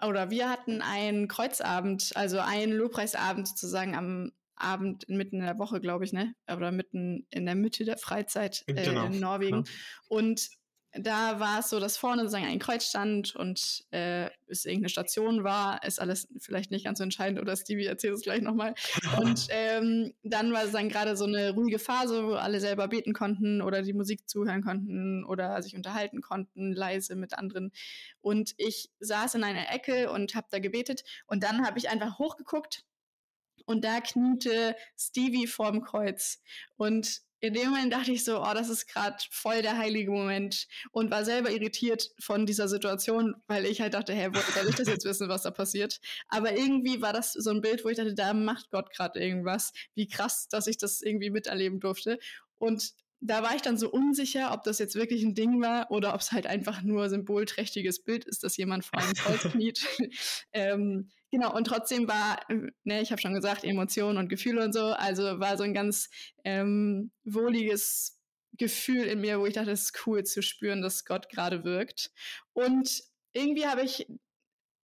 oder 0.06 0.30
wir 0.30 0.48
hatten 0.48 0.80
einen 0.82 1.28
Kreuzabend, 1.28 2.12
also 2.14 2.38
einen 2.38 2.72
Lobpreisabend 2.72 3.48
sozusagen 3.48 3.94
am 3.94 4.32
Abend 4.56 5.08
mitten 5.08 5.36
in 5.36 5.46
der 5.46 5.58
Woche, 5.58 5.80
glaube 5.80 6.04
ich, 6.04 6.12
ne? 6.12 6.34
Oder 6.54 6.70
mitten 6.70 7.26
in 7.30 7.46
der 7.46 7.54
Mitte 7.54 7.84
der 7.84 7.96
Freizeit 7.96 8.62
äh, 8.66 8.74
genau. 8.74 9.06
in 9.06 9.18
Norwegen. 9.18 9.64
Ja. 9.64 9.72
Und 10.08 10.48
da 10.92 11.38
war 11.38 11.60
es 11.60 11.70
so, 11.70 11.78
dass 11.78 11.96
vorne 11.96 12.22
sozusagen 12.22 12.46
ein 12.46 12.58
Kreuz 12.58 12.84
stand 12.84 13.36
und 13.36 13.84
äh, 13.92 14.28
es 14.48 14.64
irgendeine 14.64 14.88
Station 14.88 15.44
war, 15.44 15.84
ist 15.84 16.00
alles 16.00 16.28
vielleicht 16.38 16.72
nicht 16.72 16.84
ganz 16.84 16.98
so 16.98 17.04
entscheidend 17.04 17.40
oder 17.40 17.56
Stevie 17.56 17.86
erzählt 17.86 18.14
es 18.14 18.22
gleich 18.22 18.42
nochmal. 18.42 18.74
Und 19.18 19.46
ähm, 19.50 20.12
dann 20.22 20.52
war 20.52 20.64
es 20.64 20.72
dann 20.72 20.88
gerade 20.88 21.16
so 21.16 21.24
eine 21.24 21.52
ruhige 21.52 21.78
Phase, 21.78 22.26
wo 22.26 22.32
alle 22.32 22.60
selber 22.60 22.88
beten 22.88 23.12
konnten 23.12 23.62
oder 23.62 23.82
die 23.82 23.92
Musik 23.92 24.28
zuhören 24.28 24.62
konnten 24.62 25.24
oder 25.24 25.62
sich 25.62 25.76
unterhalten 25.76 26.20
konnten, 26.20 26.72
leise 26.72 27.14
mit 27.14 27.38
anderen. 27.38 27.70
Und 28.20 28.54
ich 28.56 28.90
saß 28.98 29.36
in 29.36 29.44
einer 29.44 29.72
Ecke 29.72 30.10
und 30.10 30.34
habe 30.34 30.48
da 30.50 30.58
gebetet 30.58 31.04
und 31.26 31.44
dann 31.44 31.64
habe 31.64 31.78
ich 31.78 31.88
einfach 31.88 32.18
hochgeguckt 32.18 32.84
und 33.66 33.84
da 33.84 34.00
kniete 34.00 34.74
Stevie 34.98 35.46
vorm 35.46 35.82
Kreuz 35.82 36.42
und 36.76 37.22
in 37.40 37.54
dem 37.54 37.70
Moment 37.70 37.92
dachte 37.92 38.12
ich 38.12 38.24
so, 38.24 38.40
oh, 38.40 38.54
das 38.54 38.68
ist 38.68 38.86
gerade 38.86 39.16
voll 39.30 39.62
der 39.62 39.78
heilige 39.78 40.10
Moment 40.10 40.68
und 40.92 41.10
war 41.10 41.24
selber 41.24 41.50
irritiert 41.50 42.10
von 42.20 42.44
dieser 42.44 42.68
Situation, 42.68 43.34
weil 43.46 43.64
ich 43.64 43.80
halt 43.80 43.94
dachte, 43.94 44.12
hey, 44.12 44.28
woher 44.30 44.52
soll 44.52 44.68
ich 44.68 44.76
das 44.76 44.88
jetzt 44.88 45.04
wissen, 45.04 45.28
was 45.28 45.42
da 45.42 45.50
passiert? 45.50 46.00
Aber 46.28 46.56
irgendwie 46.56 47.00
war 47.00 47.12
das 47.12 47.32
so 47.32 47.50
ein 47.50 47.62
Bild, 47.62 47.84
wo 47.84 47.88
ich 47.88 47.96
dachte, 47.96 48.14
da 48.14 48.34
macht 48.34 48.70
Gott 48.70 48.90
gerade 48.90 49.18
irgendwas. 49.20 49.72
Wie 49.94 50.06
krass, 50.06 50.48
dass 50.48 50.66
ich 50.66 50.76
das 50.76 51.00
irgendwie 51.00 51.30
miterleben 51.30 51.80
durfte. 51.80 52.18
Und 52.58 52.92
da 53.20 53.42
war 53.42 53.54
ich 53.54 53.62
dann 53.62 53.76
so 53.76 53.90
unsicher, 53.90 54.52
ob 54.52 54.62
das 54.64 54.78
jetzt 54.78 54.94
wirklich 54.94 55.22
ein 55.22 55.34
Ding 55.34 55.60
war 55.60 55.90
oder 55.90 56.14
ob 56.14 56.20
es 56.20 56.32
halt 56.32 56.46
einfach 56.46 56.82
nur 56.82 57.08
symbolträchtiges 57.08 58.02
Bild 58.02 58.24
ist, 58.24 58.44
dass 58.44 58.56
jemand 58.56 58.84
vor 58.84 58.98
einem 58.98 59.12
Kreuz 59.14 59.42
kniet. 59.50 59.86
ähm, 60.52 61.10
genau, 61.30 61.54
und 61.54 61.66
trotzdem 61.66 62.08
war, 62.08 62.40
ne, 62.84 63.00
ich 63.00 63.10
habe 63.10 63.20
schon 63.20 63.34
gesagt, 63.34 63.64
Emotionen 63.64 64.18
und 64.18 64.28
Gefühle 64.28 64.64
und 64.64 64.72
so, 64.72 64.86
also 64.86 65.40
war 65.40 65.56
so 65.56 65.64
ein 65.64 65.74
ganz 65.74 66.08
ähm, 66.44 67.10
wohliges 67.24 68.18
Gefühl 68.58 69.04
in 69.04 69.20
mir, 69.20 69.40
wo 69.40 69.46
ich 69.46 69.54
dachte, 69.54 69.70
es 69.70 69.84
ist 69.84 70.06
cool 70.06 70.24
zu 70.24 70.42
spüren, 70.42 70.82
dass 70.82 71.04
Gott 71.04 71.28
gerade 71.28 71.64
wirkt. 71.64 72.10
Und 72.52 73.02
irgendwie 73.32 73.66
habe 73.66 73.82
ich 73.82 74.06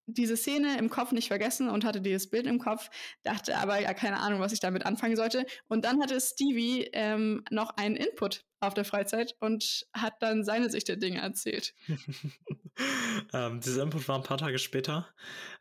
diese 0.06 0.36
Szene 0.36 0.78
im 0.78 0.88
Kopf 0.88 1.12
nicht 1.12 1.28
vergessen 1.28 1.68
und 1.68 1.84
hatte 1.84 2.00
dieses 2.00 2.30
Bild 2.30 2.46
im 2.46 2.58
Kopf, 2.58 2.88
dachte 3.22 3.56
aber 3.58 3.80
ja 3.80 3.92
keine 3.94 4.18
Ahnung, 4.18 4.40
was 4.40 4.52
ich 4.52 4.60
damit 4.60 4.86
anfangen 4.86 5.16
sollte. 5.16 5.46
Und 5.68 5.84
dann 5.84 6.00
hatte 6.00 6.20
Stevie 6.20 6.88
ähm, 6.92 7.44
noch 7.50 7.76
einen 7.76 7.96
Input 7.96 8.44
auf 8.60 8.74
der 8.74 8.84
Freizeit 8.84 9.34
und 9.40 9.86
hat 9.92 10.14
dann 10.20 10.44
seine 10.44 10.70
Sicht 10.70 10.88
der 10.88 10.96
Dinge 10.96 11.20
erzählt. 11.20 11.74
ähm, 13.32 13.60
dieser 13.60 13.82
Input 13.82 14.08
war 14.08 14.16
ein 14.16 14.24
paar 14.24 14.38
Tage 14.38 14.58
später, 14.58 15.08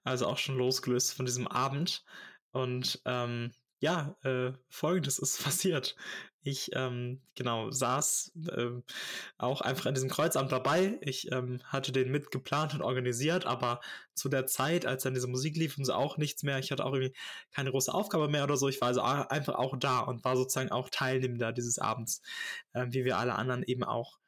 also 0.03 0.27
auch 0.27 0.37
schon 0.37 0.57
losgelöst 0.57 1.13
von 1.13 1.25
diesem 1.25 1.47
Abend. 1.47 2.03
Und 2.51 3.01
ähm, 3.05 3.51
ja, 3.79 4.15
äh, 4.23 4.53
folgendes 4.69 5.19
ist 5.19 5.41
passiert. 5.43 5.95
Ich, 6.47 6.69
ähm, 6.73 7.21
genau, 7.33 7.71
saß 7.71 8.33
äh, 8.51 8.69
auch 9.39 9.61
einfach 9.61 9.87
in 9.87 9.95
diesem 9.95 10.09
Kreuzamt 10.09 10.51
dabei. 10.51 10.99
Ich 11.01 11.31
ähm, 11.31 11.59
hatte 11.65 11.91
den 11.91 12.11
mitgeplant 12.11 12.75
und 12.75 12.83
organisiert, 12.83 13.47
aber 13.47 13.81
zu 14.13 14.29
der 14.29 14.45
Zeit, 14.45 14.85
als 14.85 15.03
dann 15.03 15.15
diese 15.15 15.27
Musik 15.27 15.57
lief 15.57 15.77
und 15.77 15.85
so 15.85 15.93
auch 15.93 16.17
nichts 16.17 16.43
mehr, 16.43 16.59
ich 16.59 16.71
hatte 16.71 16.85
auch 16.85 16.93
irgendwie 16.93 17.15
keine 17.51 17.71
große 17.71 17.91
Aufgabe 17.91 18.27
mehr 18.29 18.43
oder 18.43 18.57
so. 18.57 18.69
Ich 18.69 18.79
war 18.79 18.89
also 18.89 19.01
einfach 19.01 19.55
auch 19.55 19.75
da 19.79 20.01
und 20.01 20.23
war 20.23 20.37
sozusagen 20.37 20.71
auch 20.71 20.89
Teilnehmender 20.91 21.51
dieses 21.51 21.79
Abends, 21.79 22.21
äh, 22.73 22.85
wie 22.89 23.05
wir 23.05 23.17
alle 23.17 23.35
anderen 23.35 23.63
eben 23.63 23.83
auch. 23.83 24.19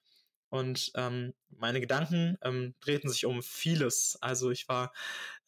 Und 0.49 0.91
ähm, 0.95 1.33
meine 1.49 1.81
Gedanken 1.81 2.37
ähm, 2.41 2.75
drehten 2.79 3.09
sich 3.09 3.25
um 3.25 3.41
vieles. 3.41 4.17
Also 4.21 4.51
ich 4.51 4.67
war 4.69 4.93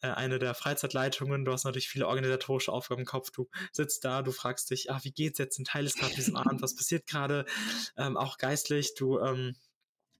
äh, 0.02 0.08
eine 0.08 0.38
der 0.38 0.54
Freizeitleitungen, 0.54 1.44
du 1.44 1.52
hast 1.52 1.64
natürlich 1.64 1.88
viele 1.88 2.06
organisatorische 2.06 2.72
Aufgaben 2.72 3.00
im 3.00 3.06
Kopf. 3.06 3.30
Du 3.30 3.48
sitzt 3.72 4.04
da, 4.04 4.22
du 4.22 4.32
fragst 4.32 4.70
dich, 4.70 4.90
ah, 4.90 5.00
wie 5.02 5.12
geht's 5.12 5.38
jetzt 5.38 5.58
in 5.58 5.64
Teil 5.64 5.86
ist 5.86 5.98
gerade 5.98 6.14
diesem 6.14 6.36
Abend, 6.36 6.62
was 6.62 6.74
passiert 6.76 7.06
gerade? 7.06 7.46
Ähm, 7.96 8.16
auch 8.16 8.38
geistlich, 8.38 8.94
du 8.94 9.18
ähm, 9.20 9.56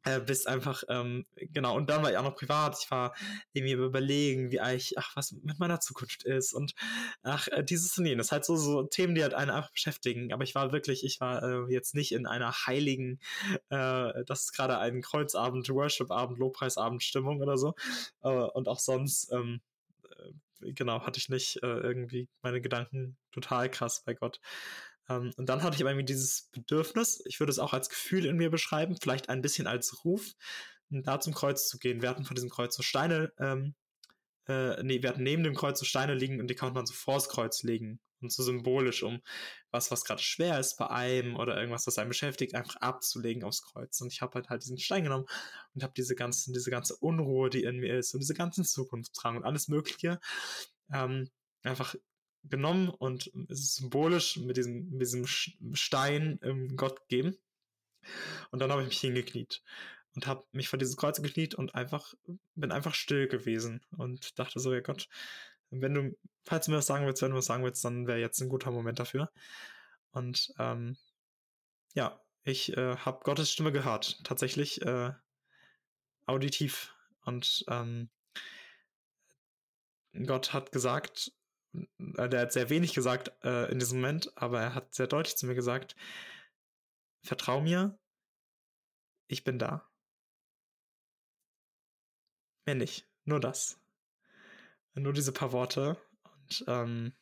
äh, 0.04 0.20
bist 0.20 0.46
einfach, 0.46 0.82
ähm, 0.88 1.26
genau, 1.36 1.76
und 1.76 1.90
dann 1.90 2.02
war 2.02 2.10
ich 2.10 2.16
auch 2.16 2.22
noch 2.24 2.34
privat. 2.34 2.76
Ich 2.82 2.90
war 2.90 3.14
irgendwie 3.52 3.74
überlegen, 3.74 4.50
wie 4.50 4.60
eigentlich, 4.60 4.98
ach, 4.98 5.14
was 5.16 5.32
mit 5.32 5.58
meiner 5.58 5.80
Zukunft 5.80 6.22
ist 6.24 6.52
und 6.52 6.74
ach, 7.22 7.48
äh, 7.48 7.62
dieses 7.64 7.96
und 7.98 8.06
jenes. 8.06 8.32
Halt 8.32 8.44
so, 8.44 8.56
so 8.56 8.84
Themen, 8.84 9.14
die 9.14 9.22
halt 9.22 9.34
einen 9.34 9.50
einfach 9.50 9.72
beschäftigen. 9.72 10.32
Aber 10.32 10.44
ich 10.44 10.54
war 10.54 10.72
wirklich, 10.72 11.04
ich 11.04 11.20
war 11.20 11.42
äh, 11.42 11.72
jetzt 11.72 11.94
nicht 11.94 12.12
in 12.12 12.26
einer 12.26 12.52
heiligen, 12.66 13.20
äh, 13.68 14.24
das 14.24 14.42
ist 14.44 14.52
gerade 14.52 14.78
ein 14.78 15.02
Kreuzabend, 15.02 15.68
Worship-Abend, 15.68 16.38
Lobpreisabend 16.38 17.02
Stimmung 17.02 17.40
oder 17.42 17.58
so. 17.58 17.74
Äh, 18.22 18.28
und 18.28 18.68
auch 18.68 18.78
sonst, 18.78 19.30
ähm, 19.32 19.60
äh, 20.62 20.72
genau, 20.72 21.02
hatte 21.06 21.18
ich 21.18 21.28
nicht 21.28 21.62
äh, 21.62 21.66
irgendwie 21.66 22.28
meine 22.42 22.60
Gedanken 22.60 23.16
total 23.32 23.70
krass 23.70 24.02
bei 24.04 24.14
Gott. 24.14 24.40
Ähm, 25.10 25.34
und 25.36 25.48
dann 25.48 25.62
hatte 25.62 25.76
ich 25.76 25.82
aber 25.82 25.90
irgendwie 25.90 26.06
dieses 26.06 26.48
Bedürfnis, 26.52 27.22
ich 27.26 27.40
würde 27.40 27.50
es 27.50 27.58
auch 27.58 27.74
als 27.74 27.90
Gefühl 27.90 28.24
in 28.24 28.36
mir 28.36 28.50
beschreiben, 28.50 28.96
vielleicht 29.00 29.28
ein 29.28 29.42
bisschen 29.42 29.66
als 29.66 30.04
Ruf, 30.04 30.32
da 30.88 31.20
zum 31.20 31.34
Kreuz 31.34 31.68
zu 31.68 31.78
gehen. 31.78 32.02
Wir 32.02 32.08
hatten 32.08 32.24
von 32.24 32.34
diesem 32.34 32.50
Kreuz 32.50 32.74
so 32.74 32.82
Steine, 32.82 33.32
ähm, 33.38 33.74
äh, 34.48 34.82
nee, 34.82 35.02
wir 35.02 35.10
hatten 35.10 35.22
neben 35.22 35.44
dem 35.44 35.54
Kreuz 35.54 35.78
so 35.78 35.84
Steine 35.84 36.14
liegen 36.14 36.40
und 36.40 36.48
die 36.48 36.54
konnte 36.54 36.74
man 36.74 36.86
so 36.86 36.94
vors 36.94 37.28
Kreuz 37.28 37.62
legen 37.62 38.00
und 38.20 38.32
so 38.32 38.42
symbolisch, 38.42 39.02
um 39.02 39.20
was, 39.70 39.90
was 39.90 40.04
gerade 40.04 40.22
schwer 40.22 40.58
ist 40.58 40.76
bei 40.76 40.88
einem 40.90 41.36
oder 41.36 41.56
irgendwas, 41.56 41.86
was 41.86 41.98
einen 41.98 42.08
beschäftigt, 42.08 42.54
einfach 42.54 42.76
abzulegen 42.76 43.44
aufs 43.44 43.62
Kreuz. 43.62 44.00
Und 44.00 44.12
ich 44.12 44.20
habe 44.20 44.34
halt 44.34 44.48
halt 44.48 44.62
diesen 44.62 44.78
Stein 44.78 45.04
genommen 45.04 45.26
und 45.74 45.82
habe 45.82 45.94
diese 45.96 46.14
ganzen, 46.14 46.52
diese 46.52 46.70
ganze 46.70 46.96
Unruhe, 46.96 47.50
die 47.50 47.62
in 47.62 47.78
mir 47.78 47.98
ist 47.98 48.12
und 48.14 48.20
diese 48.20 48.34
ganzen 48.34 48.64
Zukunftstragen 48.64 49.38
und 49.38 49.44
alles 49.44 49.68
Mögliche 49.68 50.18
ähm, 50.92 51.30
einfach 51.62 51.94
genommen 52.44 52.88
und 52.88 53.30
symbolisch 53.48 54.36
mit 54.38 54.56
diesem, 54.56 54.90
mit 54.90 55.02
diesem 55.02 55.26
Stein 55.26 56.38
ähm, 56.42 56.76
Gott 56.76 57.08
gegeben. 57.08 57.36
Und 58.50 58.60
dann 58.60 58.70
habe 58.70 58.82
ich 58.82 58.88
mich 58.88 59.00
hingekniet 59.00 59.62
und 60.14 60.26
habe 60.26 60.44
mich 60.52 60.68
vor 60.68 60.78
dieses 60.78 60.96
Kreuz 60.96 61.20
gekniet 61.22 61.54
und 61.54 61.74
einfach 61.74 62.14
bin 62.54 62.72
einfach 62.72 62.94
still 62.94 63.28
gewesen 63.28 63.84
und 63.96 64.38
dachte 64.38 64.58
so, 64.58 64.72
ja 64.72 64.80
Gott, 64.80 65.08
wenn 65.70 65.94
du, 65.94 66.16
falls 66.44 66.66
du 66.66 66.72
mir 66.72 66.78
was 66.78 66.86
sagen 66.86 67.06
willst, 67.06 67.22
wenn 67.22 67.30
du 67.30 67.36
was 67.36 67.46
sagen 67.46 67.64
willst, 67.64 67.84
dann 67.84 68.06
wäre 68.06 68.18
jetzt 68.18 68.40
ein 68.40 68.48
guter 68.48 68.70
Moment 68.70 68.98
dafür. 68.98 69.30
Und 70.12 70.52
ähm, 70.58 70.96
ja, 71.94 72.20
ich 72.42 72.76
äh, 72.76 72.96
habe 72.96 73.22
Gottes 73.22 73.52
Stimme 73.52 73.70
gehört, 73.70 74.24
tatsächlich 74.24 74.82
äh, 74.82 75.12
auditiv. 76.26 76.94
Und 77.24 77.64
ähm, 77.68 78.08
Gott 80.26 80.52
hat 80.52 80.72
gesagt, 80.72 81.32
der 81.72 82.40
hat 82.40 82.52
sehr 82.52 82.70
wenig 82.70 82.94
gesagt 82.94 83.32
äh, 83.44 83.70
in 83.70 83.78
diesem 83.78 84.00
Moment, 84.00 84.36
aber 84.36 84.60
er 84.60 84.74
hat 84.74 84.94
sehr 84.94 85.06
deutlich 85.06 85.36
zu 85.36 85.46
mir 85.46 85.54
gesagt, 85.54 85.96
vertrau 87.22 87.60
mir, 87.60 87.98
ich 89.28 89.44
bin 89.44 89.58
da. 89.58 89.88
Mehr 92.66 92.74
nicht, 92.74 93.08
nur 93.24 93.40
das. 93.40 93.80
Nur 94.94 95.12
diese 95.12 95.32
paar 95.32 95.52
Worte. 95.52 95.96
Und 96.24 96.64
ähm, 96.66 97.12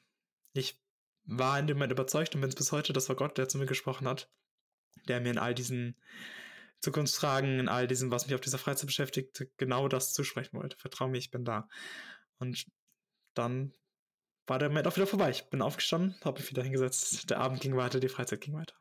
ich 0.52 0.82
war 1.24 1.58
in 1.58 1.66
dem 1.66 1.76
Moment 1.76 1.92
überzeugt 1.92 2.34
und 2.34 2.40
bin 2.40 2.48
es 2.48 2.56
bis 2.56 2.72
heute, 2.72 2.92
das 2.92 3.08
war 3.08 3.16
Gott, 3.16 3.36
der 3.36 3.48
zu 3.48 3.58
mir 3.58 3.66
gesprochen 3.66 4.08
hat, 4.08 4.32
der 5.06 5.20
mir 5.20 5.30
in 5.30 5.38
all 5.38 5.54
diesen 5.54 6.00
Zukunftsfragen, 6.80 7.60
in 7.60 7.68
all 7.68 7.86
diesem, 7.86 8.10
was 8.10 8.26
mich 8.26 8.34
auf 8.34 8.40
dieser 8.40 8.58
Freizeit 8.58 8.86
beschäftigt, 8.86 9.44
genau 9.58 9.88
das 9.88 10.14
zusprechen 10.14 10.58
wollte. 10.58 10.78
Vertrau 10.78 11.08
mir, 11.08 11.18
ich 11.18 11.30
bin 11.30 11.44
da. 11.44 11.68
Und 12.38 12.66
dann 13.34 13.74
war 14.48 14.58
der 14.58 14.68
Moment 14.68 14.86
auch 14.86 14.96
wieder 14.96 15.06
vorbei. 15.06 15.30
Ich 15.30 15.44
bin 15.44 15.62
aufgestanden, 15.62 16.16
habe 16.24 16.40
mich 16.40 16.50
wieder 16.50 16.62
hingesetzt. 16.62 17.30
Der 17.30 17.38
Abend 17.38 17.60
ging 17.60 17.76
weiter, 17.76 18.00
die 18.00 18.08
Freizeit 18.08 18.40
ging 18.40 18.54
weiter. 18.54 18.74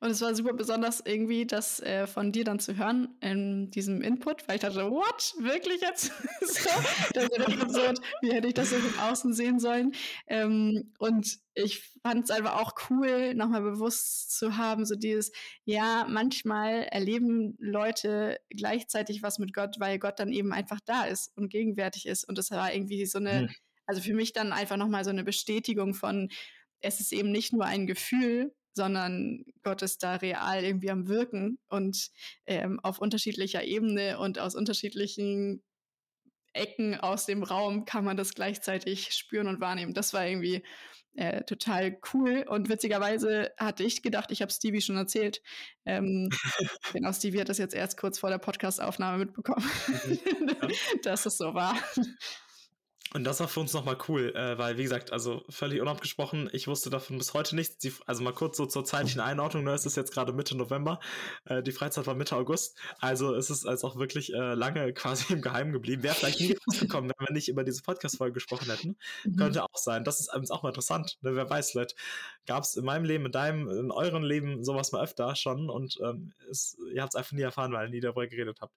Und 0.00 0.10
es 0.10 0.20
war 0.20 0.34
super 0.34 0.52
besonders 0.52 1.00
irgendwie, 1.04 1.46
das 1.46 1.80
äh, 1.80 2.06
von 2.06 2.32
dir 2.32 2.44
dann 2.44 2.60
zu 2.60 2.76
hören 2.76 3.16
in 3.20 3.70
diesem 3.70 4.02
Input, 4.02 4.46
weil 4.46 4.56
ich 4.56 4.60
dachte, 4.60 4.90
what? 4.90 5.34
Wirklich 5.38 5.80
jetzt? 5.80 6.12
so, 6.40 6.70
das 7.12 7.24
ist 7.24 7.62
absurd. 7.62 8.00
Wie 8.20 8.32
hätte 8.32 8.48
ich 8.48 8.54
das 8.54 8.70
so 8.70 8.76
von 8.76 9.10
außen 9.10 9.32
sehen 9.32 9.58
sollen? 9.58 9.92
Ähm, 10.26 10.92
und 10.98 11.38
ich 11.54 11.82
fand 12.02 12.24
es 12.24 12.30
einfach 12.30 12.60
auch 12.60 12.72
cool, 12.90 13.34
nochmal 13.34 13.62
bewusst 13.62 14.36
zu 14.38 14.56
haben, 14.56 14.84
so 14.84 14.94
dieses, 14.94 15.32
ja, 15.64 16.06
manchmal 16.08 16.84
erleben 16.90 17.56
Leute 17.58 18.38
gleichzeitig 18.50 19.22
was 19.22 19.38
mit 19.38 19.52
Gott, 19.54 19.76
weil 19.78 19.98
Gott 19.98 20.18
dann 20.18 20.32
eben 20.32 20.52
einfach 20.52 20.80
da 20.84 21.04
ist 21.04 21.36
und 21.36 21.48
gegenwärtig 21.48 22.06
ist. 22.06 22.24
Und 22.28 22.38
das 22.38 22.50
war 22.50 22.72
irgendwie 22.72 23.06
so 23.06 23.18
eine, 23.18 23.42
mhm 23.42 23.54
also 23.86 24.00
für 24.00 24.14
mich 24.14 24.32
dann 24.32 24.52
einfach 24.52 24.76
nochmal 24.76 25.04
so 25.04 25.10
eine 25.10 25.24
Bestätigung 25.24 25.94
von, 25.94 26.30
es 26.80 27.00
ist 27.00 27.12
eben 27.12 27.30
nicht 27.30 27.52
nur 27.52 27.64
ein 27.64 27.86
Gefühl, 27.86 28.54
sondern 28.74 29.44
Gott 29.62 29.82
ist 29.82 30.02
da 30.02 30.16
real 30.16 30.64
irgendwie 30.64 30.90
am 30.90 31.08
Wirken 31.08 31.58
und 31.68 32.10
ähm, 32.46 32.80
auf 32.80 32.98
unterschiedlicher 32.98 33.64
Ebene 33.64 34.18
und 34.18 34.38
aus 34.38 34.54
unterschiedlichen 34.54 35.62
Ecken 36.52 36.98
aus 36.98 37.26
dem 37.26 37.42
Raum 37.42 37.84
kann 37.84 38.04
man 38.04 38.16
das 38.16 38.34
gleichzeitig 38.34 39.12
spüren 39.12 39.48
und 39.48 39.60
wahrnehmen. 39.60 39.94
Das 39.94 40.12
war 40.12 40.26
irgendwie 40.26 40.64
äh, 41.16 41.44
total 41.44 41.98
cool 42.12 42.44
und 42.48 42.68
witzigerweise 42.68 43.52
hatte 43.56 43.84
ich 43.84 44.02
gedacht, 44.02 44.32
ich 44.32 44.42
habe 44.42 44.52
Stevie 44.52 44.80
schon 44.80 44.96
erzählt. 44.96 45.42
Ähm, 45.84 46.28
genau, 46.92 47.12
Stevie 47.12 47.40
hat 47.40 47.48
das 47.48 47.58
jetzt 47.58 47.74
erst 47.74 47.96
kurz 47.96 48.18
vor 48.18 48.30
der 48.30 48.38
Podcastaufnahme 48.38 49.18
mitbekommen, 49.18 49.64
mhm. 50.06 50.18
dass 51.02 51.26
es 51.26 51.38
so 51.38 51.54
war. 51.54 51.76
Und 53.16 53.22
das 53.22 53.38
war 53.38 53.46
für 53.46 53.60
uns 53.60 53.72
nochmal 53.72 53.96
cool, 54.08 54.34
äh, 54.34 54.58
weil, 54.58 54.76
wie 54.76 54.82
gesagt, 54.82 55.12
also 55.12 55.44
völlig 55.48 55.80
unabgesprochen, 55.80 56.50
ich 56.52 56.66
wusste 56.66 56.90
davon 56.90 57.16
bis 57.16 57.32
heute 57.32 57.54
nichts. 57.54 57.78
Die, 57.78 57.92
also 58.06 58.24
mal 58.24 58.32
kurz 58.32 58.56
so 58.56 58.66
zur 58.66 58.84
zeitlichen 58.84 59.20
Einordnung, 59.20 59.62
ne, 59.62 59.70
es 59.70 59.86
ist 59.86 59.96
jetzt 59.96 60.12
gerade 60.12 60.32
Mitte 60.32 60.56
November, 60.56 60.98
äh, 61.44 61.62
die 61.62 61.70
Freizeit 61.70 62.08
war 62.08 62.16
Mitte 62.16 62.34
August, 62.34 62.76
also 62.98 63.36
es 63.36 63.50
ist 63.50 63.66
also 63.66 63.86
auch 63.86 63.96
wirklich 63.96 64.34
äh, 64.34 64.54
lange 64.54 64.92
quasi 64.94 65.32
im 65.32 65.42
Geheimen 65.42 65.72
geblieben. 65.72 66.02
Wäre 66.02 66.16
vielleicht 66.16 66.40
nie 66.40 66.56
rausgekommen, 66.68 67.12
wenn 67.16 67.28
wir 67.28 67.32
nicht 67.32 67.48
über 67.48 67.62
diese 67.62 67.82
Podcast-Folge 67.82 68.34
gesprochen 68.34 68.68
hätten. 68.68 68.96
Mhm. 69.22 69.36
Könnte 69.36 69.62
auch 69.62 69.76
sein. 69.76 70.02
Das 70.02 70.18
ist 70.18 70.30
übrigens 70.30 70.50
auch 70.50 70.64
mal 70.64 70.70
interessant, 70.70 71.16
ne? 71.20 71.36
wer 71.36 71.48
weiß, 71.48 71.74
Leute, 71.74 71.94
gab 72.46 72.64
es 72.64 72.74
in 72.74 72.84
meinem 72.84 73.04
Leben, 73.04 73.26
in 73.26 73.32
deinem, 73.32 73.68
in 73.68 73.92
eurem 73.92 74.24
Leben 74.24 74.64
sowas 74.64 74.90
mal 74.90 75.04
öfter 75.04 75.36
schon 75.36 75.70
und 75.70 76.00
ähm, 76.02 76.32
es, 76.50 76.76
ihr 76.92 77.02
habt 77.02 77.14
es 77.14 77.16
einfach 77.16 77.32
nie 77.32 77.42
erfahren, 77.42 77.72
weil 77.72 77.86
ihr 77.86 77.90
nie 77.90 78.00
darüber 78.00 78.26
geredet 78.26 78.58
habt. 78.60 78.74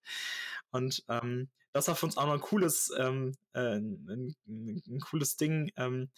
Und 0.70 1.04
ähm, 1.10 1.50
das 1.74 1.88
war 1.88 1.96
für 1.96 2.06
uns 2.06 2.18
auch 2.18 2.26
noch 2.26 2.34
ein 2.34 2.42
cooles, 2.42 2.92
ähm, 2.98 3.36
äh, 3.54 3.78
ein, 3.78 4.36
ein, 4.48 5.00
cooles 5.00 5.38
Ding, 5.38 5.72
ähm, 5.78 6.10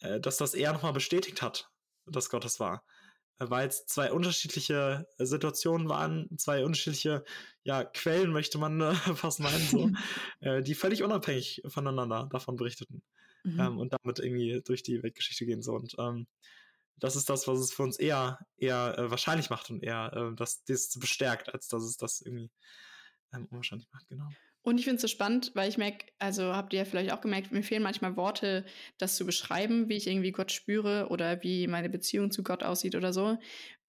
äh, 0.00 0.20
dass 0.20 0.36
das 0.36 0.54
eher 0.54 0.72
nochmal 0.72 0.92
bestätigt 0.92 1.42
hat, 1.42 1.70
dass 2.06 2.30
Gott 2.30 2.44
das 2.44 2.60
war. 2.60 2.84
weil 3.38 3.68
es 3.68 3.84
zwei 3.86 4.12
unterschiedliche 4.12 5.06
Situationen 5.18 5.88
waren, 5.88 6.28
zwei 6.38 6.64
unterschiedliche 6.64 7.24
ja, 7.64 7.84
Quellen, 7.84 8.32
möchte 8.32 8.58
man 8.58 8.80
äh, 8.80 8.94
fast 9.14 9.40
meinen, 9.40 9.66
so, 9.66 9.90
äh, 10.40 10.62
die 10.62 10.74
völlig 10.74 11.02
unabhängig 11.02 11.62
voneinander 11.66 12.28
davon 12.32 12.56
berichteten 12.56 13.02
mhm. 13.46 13.60
ähm, 13.60 13.78
und 13.78 13.92
damit 13.92 14.18
irgendwie 14.18 14.62
durch 14.64 14.82
die 14.82 15.02
Weltgeschichte 15.02 15.46
gehen. 15.46 15.62
So. 15.62 15.74
Und 15.74 15.94
ähm, 15.98 16.26
das 16.98 17.16
ist 17.16 17.28
das, 17.28 17.46
was 17.46 17.58
es 17.58 17.72
für 17.72 17.82
uns 17.82 17.98
eher, 17.98 18.38
eher 18.56 18.98
äh, 18.98 19.10
wahrscheinlich 19.10 19.50
macht 19.50 19.70
und 19.70 19.82
eher 19.82 20.12
äh, 20.14 20.34
das, 20.34 20.64
das 20.64 20.98
bestärkt, 20.98 21.52
als 21.52 21.68
dass 21.68 21.82
es 21.84 21.96
das 21.96 22.20
irgendwie 22.20 22.50
ähm, 23.32 23.46
unwahrscheinlich 23.50 23.88
macht, 23.92 24.08
genau. 24.08 24.28
Und 24.66 24.78
ich 24.78 24.84
finde 24.84 24.96
es 24.96 25.02
so 25.02 25.06
spannend, 25.06 25.52
weil 25.54 25.68
ich 25.68 25.78
merke, 25.78 26.06
also 26.18 26.56
habt 26.56 26.72
ihr 26.72 26.80
ja 26.80 26.84
vielleicht 26.84 27.12
auch 27.12 27.20
gemerkt, 27.20 27.52
mir 27.52 27.62
fehlen 27.62 27.84
manchmal 27.84 28.16
Worte, 28.16 28.64
das 28.98 29.14
zu 29.14 29.24
beschreiben, 29.24 29.88
wie 29.88 29.94
ich 29.94 30.08
irgendwie 30.08 30.32
Gott 30.32 30.50
spüre 30.50 31.06
oder 31.08 31.40
wie 31.44 31.68
meine 31.68 31.88
Beziehung 31.88 32.32
zu 32.32 32.42
Gott 32.42 32.64
aussieht 32.64 32.96
oder 32.96 33.12
so. 33.12 33.38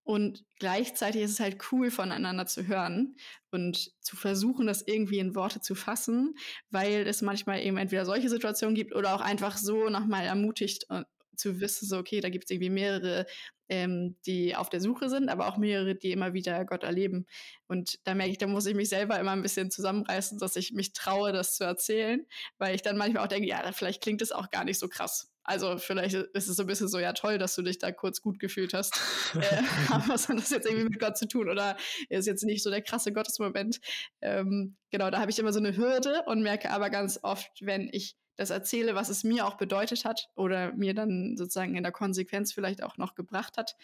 Und 0.04 0.46
gleichzeitig 0.60 1.24
ist 1.24 1.32
es 1.32 1.40
halt 1.40 1.58
cool, 1.72 1.90
voneinander 1.90 2.46
zu 2.46 2.68
hören 2.68 3.16
und 3.50 3.92
zu 4.02 4.16
versuchen, 4.16 4.68
das 4.68 4.84
irgendwie 4.84 5.18
in 5.18 5.34
Worte 5.34 5.62
zu 5.62 5.74
fassen, 5.74 6.36
weil 6.70 7.08
es 7.08 7.24
manchmal 7.24 7.60
eben 7.62 7.78
entweder 7.78 8.06
solche 8.06 8.30
Situationen 8.30 8.76
gibt 8.76 8.94
oder 8.94 9.16
auch 9.16 9.22
einfach 9.22 9.58
so 9.58 9.90
nochmal 9.90 10.26
ermutigt 10.26 10.86
äh, 10.90 11.06
zu 11.36 11.60
wissen, 11.60 11.88
so, 11.88 11.98
okay, 11.98 12.22
da 12.22 12.30
gibt 12.30 12.44
es 12.46 12.52
irgendwie 12.52 12.70
mehrere, 12.70 13.26
ähm, 13.70 14.16
die 14.26 14.56
auf 14.56 14.70
der 14.70 14.82
Suche 14.82 15.10
sind, 15.10 15.30
aber 15.30 15.48
auch 15.48 15.58
mehrere, 15.58 15.96
die 15.96 16.12
immer 16.12 16.34
wieder 16.34 16.66
Gott 16.66 16.84
erleben. 16.84 17.26
Und 17.68 18.00
da 18.06 18.14
merke 18.16 18.32
ich, 18.32 18.38
da 18.38 18.48
muss 18.48 18.66
ich 18.66 18.76
mich 18.76 18.90
selber 18.90 19.20
immer 19.20 19.32
ein 19.32 19.42
bisschen 19.42 19.72
zusammenreißen, 19.72 20.40
dass 20.40 20.56
ich 20.56 20.74
mich 20.74 20.94
traue, 20.94 21.32
das 21.32 21.56
zu 21.56 21.64
erzählen, 21.64 22.26
weil 22.58 22.76
ich 22.76 22.82
dann 22.82 22.98
manchmal 22.98 23.24
auch 23.24 23.28
denke, 23.28 23.48
ja, 23.48 23.72
vielleicht 23.72 24.02
klingt 24.02 24.22
es 24.22 24.32
auch 24.32 24.50
gar 24.50 24.64
nicht 24.64 24.80
so 24.80 24.88
krass. 24.88 25.32
Also 25.48 25.78
vielleicht 25.78 26.14
ist 26.14 26.50
es 26.50 26.58
so 26.58 26.64
ein 26.64 26.68
bisschen 26.68 26.90
so, 26.90 27.00
ja 27.00 27.14
toll, 27.14 27.38
dass 27.38 27.56
du 27.56 27.62
dich 27.62 27.80
da 27.80 27.94
kurz 27.94 28.22
gut 28.22 28.38
gefühlt 28.38 28.74
hast. 28.74 29.00
äh, 29.36 29.62
aber 29.90 30.10
was 30.10 30.28
hat 30.28 30.38
das 30.38 30.50
jetzt 30.50 30.66
irgendwie 30.66 30.90
mit 30.90 31.00
Gott 31.00 31.18
zu 31.18 31.28
tun? 31.28 31.50
Oder 31.50 31.78
ist 32.10 32.28
jetzt 32.28 32.44
nicht 32.44 32.62
so 32.62 32.70
der 32.70 32.82
krasse 32.82 33.14
Gottesmoment? 33.14 33.80
Ähm, 34.22 34.76
genau, 34.92 35.10
da 35.10 35.20
habe 35.20 35.32
ich 35.32 35.40
immer 35.40 35.54
so 35.54 35.60
eine 35.60 35.78
Hürde 35.78 36.24
und 36.26 36.44
merke 36.44 36.70
aber 36.72 36.90
ganz 36.90 37.20
oft, 37.24 37.50
wenn 37.62 37.90
ich 37.92 38.18
das 38.38 38.52
erzähle, 38.52 38.96
was 38.96 39.10
es 39.10 39.24
mir 39.24 39.46
auch 39.46 39.56
bedeutet 39.56 40.06
hat 40.06 40.30
oder 40.36 40.72
mir 40.74 40.94
dann 40.94 41.36
sozusagen 41.36 41.76
in 41.76 41.84
der 41.84 41.92
Konsequenz 41.92 42.54
vielleicht 42.54 42.84
auch 42.84 42.98
noch 42.98 43.16
gebracht 43.16 43.58
hat 43.58 43.76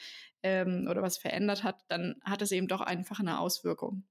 ähm, 0.44 0.88
oder 0.90 1.02
was 1.02 1.18
verändert 1.18 1.64
hat, 1.64 1.82
dann 1.90 2.16
hat 2.24 2.42
es 2.42 2.52
eben 2.52 2.68
doch 2.68 2.82
einfach 2.82 3.20
eine 3.20 3.40
Auswirkung. 3.40 4.04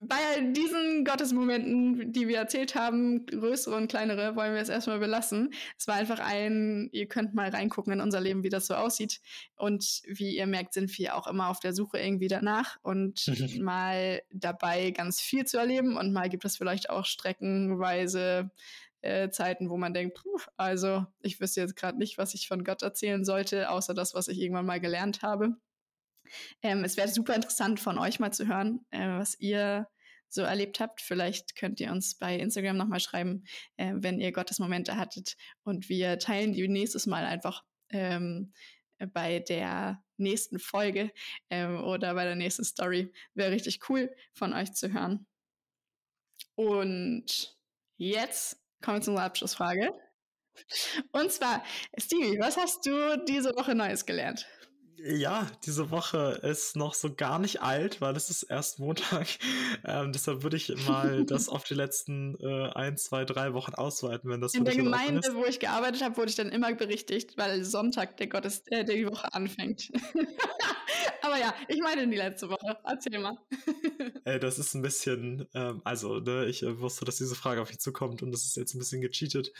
Bei 0.00 0.40
diesen 0.52 1.04
Gottesmomenten, 1.04 2.12
die 2.12 2.28
wir 2.28 2.36
erzählt 2.36 2.76
haben, 2.76 3.26
größere 3.26 3.74
und 3.74 3.88
kleinere, 3.88 4.36
wollen 4.36 4.54
wir 4.54 4.60
es 4.60 4.68
erstmal 4.68 5.00
belassen. 5.00 5.52
Es 5.76 5.88
war 5.88 5.96
einfach 5.96 6.20
ein, 6.20 6.88
ihr 6.92 7.08
könnt 7.08 7.34
mal 7.34 7.48
reingucken 7.48 7.94
in 7.94 8.00
unser 8.00 8.20
Leben, 8.20 8.44
wie 8.44 8.48
das 8.48 8.68
so 8.68 8.74
aussieht. 8.74 9.20
Und 9.56 10.02
wie 10.06 10.36
ihr 10.36 10.46
merkt, 10.46 10.74
sind 10.74 10.96
wir 10.98 11.16
auch 11.16 11.26
immer 11.26 11.48
auf 11.48 11.58
der 11.58 11.72
Suche 11.72 11.98
irgendwie 11.98 12.28
danach 12.28 12.76
und 12.82 13.26
mal 13.58 14.22
dabei 14.30 14.92
ganz 14.92 15.20
viel 15.20 15.46
zu 15.46 15.58
erleben 15.58 15.96
und 15.96 16.12
mal 16.12 16.28
gibt 16.28 16.44
es 16.44 16.58
vielleicht 16.58 16.90
auch 16.90 17.04
streckenweise 17.04 18.52
äh, 19.00 19.30
Zeiten, 19.30 19.70
wo 19.70 19.76
man 19.76 19.94
denkt, 19.94 20.18
puh, 20.18 20.38
also 20.56 21.06
ich 21.20 21.40
wüsste 21.40 21.60
jetzt 21.60 21.76
gerade 21.76 21.98
nicht, 21.98 22.18
was 22.18 22.34
ich 22.34 22.48
von 22.48 22.64
Gott 22.64 22.82
erzählen 22.82 23.24
sollte, 23.24 23.70
außer 23.70 23.94
das, 23.94 24.14
was 24.14 24.28
ich 24.28 24.38
irgendwann 24.38 24.66
mal 24.66 24.80
gelernt 24.80 25.22
habe. 25.22 25.56
Ähm, 26.62 26.84
es 26.84 26.96
wäre 26.96 27.08
super 27.08 27.34
interessant 27.34 27.80
von 27.80 27.98
euch 27.98 28.20
mal 28.20 28.32
zu 28.32 28.46
hören, 28.46 28.84
äh, 28.90 29.08
was 29.08 29.38
ihr 29.40 29.88
so 30.28 30.42
erlebt 30.42 30.80
habt. 30.80 31.00
Vielleicht 31.00 31.56
könnt 31.56 31.80
ihr 31.80 31.90
uns 31.90 32.16
bei 32.16 32.36
Instagram 32.36 32.76
nochmal 32.76 33.00
schreiben, 33.00 33.44
äh, 33.76 33.94
wenn 33.96 34.20
ihr 34.20 34.32
Gottesmomente 34.32 34.96
hattet. 34.96 35.36
Und 35.62 35.88
wir 35.88 36.18
teilen 36.18 36.52
die 36.52 36.68
nächstes 36.68 37.06
Mal 37.06 37.24
einfach 37.24 37.64
ähm, 37.90 38.52
bei 39.12 39.38
der 39.40 40.02
nächsten 40.16 40.58
Folge 40.58 41.12
ähm, 41.50 41.82
oder 41.84 42.14
bei 42.14 42.24
der 42.24 42.36
nächsten 42.36 42.64
Story. 42.64 43.12
Wäre 43.34 43.52
richtig 43.52 43.88
cool 43.88 44.14
von 44.32 44.52
euch 44.52 44.72
zu 44.72 44.92
hören. 44.92 45.26
Und 46.56 47.56
jetzt 47.96 48.60
kommen 48.82 48.98
wir 48.98 49.02
zu 49.02 49.10
unserer 49.10 49.26
Abschlussfrage. 49.26 49.90
Und 51.12 51.30
zwar, 51.30 51.62
Stevie, 51.96 52.38
was 52.40 52.56
hast 52.56 52.84
du 52.84 53.24
diese 53.26 53.54
Woche 53.54 53.74
Neues 53.74 54.06
gelernt? 54.06 54.46
Ja, 55.00 55.46
diese 55.64 55.92
Woche 55.92 56.40
ist 56.42 56.74
noch 56.74 56.92
so 56.92 57.14
gar 57.14 57.38
nicht 57.38 57.62
alt, 57.62 58.00
weil 58.00 58.16
es 58.16 58.30
ist 58.30 58.42
erst 58.44 58.78
Montag. 58.78 59.28
Ähm, 59.84 60.12
deshalb 60.12 60.42
würde 60.42 60.56
ich 60.56 60.74
mal 60.88 61.24
das 61.24 61.48
auf 61.48 61.62
die 61.62 61.74
letzten 61.74 62.36
äh, 62.40 62.70
ein, 62.74 62.96
zwei, 62.96 63.24
drei 63.24 63.54
Wochen 63.54 63.74
ausweiten, 63.74 64.28
wenn 64.28 64.40
das 64.40 64.52
In 64.52 64.64
der 64.64 64.74
Gemeinde, 64.74 65.34
wo 65.34 65.44
ich 65.44 65.60
gearbeitet 65.60 66.02
habe, 66.02 66.16
wurde 66.16 66.30
ich 66.30 66.36
dann 66.36 66.50
immer 66.50 66.74
berichtigt, 66.74 67.38
weil 67.38 67.64
Sonntag 67.64 68.16
der 68.16 68.26
Gottes, 68.26 68.64
äh, 68.66 68.84
die 68.84 69.06
Woche 69.06 69.32
anfängt. 69.32 69.90
Aber 71.22 71.38
ja, 71.38 71.54
ich 71.68 71.80
meine 71.80 72.08
die 72.08 72.16
letzte 72.16 72.48
Woche. 72.48 72.78
Erzähl 72.84 73.18
mal. 73.18 73.36
Ey, 74.24 74.38
das 74.40 74.58
ist 74.58 74.74
ein 74.74 74.82
bisschen, 74.82 75.46
ähm, 75.54 75.80
also, 75.84 76.20
ne, 76.20 76.46
ich 76.46 76.62
äh, 76.62 76.78
wusste, 76.80 77.04
dass 77.04 77.16
diese 77.16 77.34
Frage 77.34 77.60
auf 77.60 77.68
mich 77.68 77.80
zukommt 77.80 78.22
und 78.22 78.32
das 78.32 78.44
ist 78.44 78.56
jetzt 78.56 78.74
ein 78.74 78.78
bisschen 78.78 79.00
gecheatet, 79.00 79.52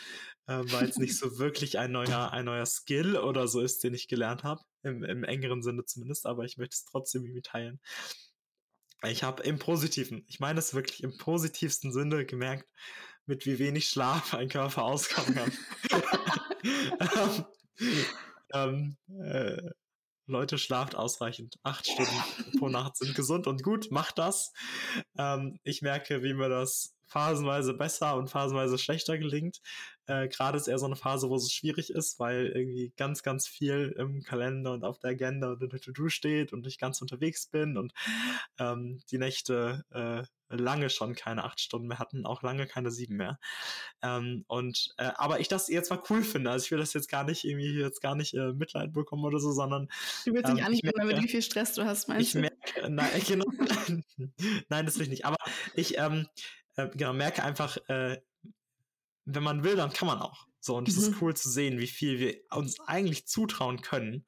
äh, 0.47 0.61
weil 0.65 0.89
es 0.89 0.97
nicht 0.97 1.17
so 1.17 1.37
wirklich 1.39 1.77
ein 1.77 1.91
neuer, 1.91 2.31
ein 2.31 2.45
neuer 2.45 2.65
Skill 2.65 3.17
oder 3.17 3.47
so 3.47 3.61
ist, 3.61 3.83
den 3.83 3.93
ich 3.93 4.07
gelernt 4.07 4.43
habe. 4.43 4.61
Im, 4.83 5.03
Im 5.03 5.23
engeren 5.23 5.61
Sinne 5.61 5.83
zumindest, 5.85 6.25
aber 6.25 6.45
ich 6.45 6.57
möchte 6.57 6.75
es 6.75 6.85
trotzdem 6.85 7.25
irgendwie 7.25 7.41
teilen. 7.41 7.81
Ich 9.03 9.23
habe 9.23 9.43
im 9.43 9.59
Positiven, 9.59 10.23
ich 10.27 10.39
meine 10.39 10.59
es 10.59 10.73
wirklich 10.73 11.03
im 11.03 11.17
positivsten 11.17 11.91
Sinne 11.91 12.25
gemerkt, 12.25 12.67
mit 13.25 13.45
wie 13.45 13.59
wenig 13.59 13.87
Schlaf 13.87 14.33
ein 14.33 14.49
Körper 14.49 14.83
auskommen 14.83 15.35
kann. 15.35 15.51
ähm, 18.53 18.97
ähm, 19.09 19.23
äh, 19.23 19.71
Leute, 20.29 20.57
schlaft 20.57 20.95
ausreichend. 20.95 21.55
Acht 21.63 21.87
Stunden 21.87 22.59
pro 22.59 22.69
Nacht 22.69 22.97
sind 22.97 23.15
gesund 23.15 23.47
und 23.47 23.63
gut. 23.63 23.91
Macht 23.91 24.17
das. 24.17 24.53
Ähm, 25.17 25.59
ich 25.63 25.81
merke, 25.81 26.23
wie 26.23 26.33
mir 26.33 26.49
das 26.49 26.95
phasenweise 27.09 27.73
besser 27.73 28.15
und 28.15 28.29
phasenweise 28.29 28.77
schlechter 28.77 29.17
gelingt. 29.17 29.61
Äh, 30.05 30.27
Gerade 30.27 30.57
ist 30.57 30.67
eher 30.67 30.79
so 30.79 30.85
eine 30.85 30.95
Phase, 30.95 31.29
wo 31.29 31.35
es 31.35 31.51
schwierig 31.51 31.89
ist, 31.89 32.19
weil 32.19 32.47
irgendwie 32.47 32.93
ganz, 32.97 33.23
ganz 33.23 33.47
viel 33.47 33.93
im 33.97 34.23
Kalender 34.23 34.73
und 34.73 34.83
auf 34.83 34.99
der 34.99 35.11
Agenda 35.11 35.51
und 35.51 35.61
in 35.61 35.69
der 35.69 35.81
To-Do 35.81 36.09
steht 36.09 36.53
und 36.53 36.65
ich 36.67 36.77
ganz 36.77 37.01
unterwegs 37.01 37.47
bin 37.47 37.77
und 37.77 37.93
ähm, 38.59 39.01
die 39.11 39.17
Nächte 39.17 39.83
äh, 39.91 40.23
lange 40.49 40.89
schon 40.89 41.15
keine 41.15 41.43
acht 41.43 41.59
Stunden 41.59 41.87
mehr 41.87 41.99
hatten, 41.99 42.25
auch 42.25 42.41
lange 42.41 42.65
keine 42.65 42.91
sieben 42.91 43.17
mehr. 43.17 43.39
Ähm, 44.01 44.45
und 44.47 44.93
äh, 44.97 45.11
aber 45.15 45.39
ich 45.39 45.47
das 45.47 45.67
jetzt 45.67 45.89
mal 45.89 46.01
cool 46.09 46.23
finde. 46.23 46.49
Also 46.51 46.65
ich 46.65 46.71
will 46.71 46.79
das 46.79 46.93
jetzt 46.93 47.09
gar 47.09 47.23
nicht 47.23 47.45
irgendwie 47.45 47.79
jetzt 47.79 48.01
gar 48.01 48.15
nicht 48.15 48.33
äh, 48.33 48.53
Mitleid 48.53 48.93
bekommen 48.93 49.25
oder 49.25 49.39
so, 49.39 49.51
sondern 49.51 49.89
du 50.25 50.33
willst 50.33 50.49
ähm, 50.49 50.55
nicht 50.55 50.65
angeben, 50.65 50.91
damit 50.95 51.21
wie 51.21 51.27
viel 51.27 51.41
Stress 51.41 51.73
du 51.73 51.85
hast, 51.85 52.07
meinst 52.07 52.27
ich 52.27 52.31
du? 52.33 52.39
Merke, 52.39 52.89
nein, 52.89 53.21
genau, 53.27 53.45
nein, 54.69 54.85
das 54.85 54.95
will 54.97 55.03
ich 55.03 55.09
nicht. 55.09 55.25
Aber 55.25 55.37
ich 55.75 55.97
ähm, 55.97 56.27
äh, 56.79 56.89
genau 56.93 57.13
merke 57.13 57.43
einfach, 57.43 57.77
äh, 57.87 58.21
wenn 59.25 59.43
man 59.43 59.63
will, 59.63 59.75
dann 59.75 59.93
kann 59.93 60.07
man 60.07 60.19
auch. 60.19 60.47
So, 60.59 60.75
und 60.75 60.87
es 60.87 60.97
mhm. 60.97 61.03
ist 61.03 61.21
cool 61.21 61.35
zu 61.35 61.49
sehen, 61.49 61.79
wie 61.79 61.87
viel 61.87 62.19
wir 62.19 62.35
uns 62.51 62.79
eigentlich 62.81 63.27
zutrauen 63.27 63.81
können 63.81 64.25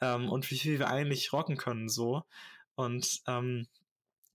ähm, 0.00 0.28
und 0.28 0.50
wie 0.50 0.58
viel 0.58 0.78
wir 0.78 0.88
eigentlich 0.88 1.32
rocken 1.32 1.56
können, 1.56 1.88
so. 1.88 2.22
Und 2.76 3.22
ähm, 3.26 3.66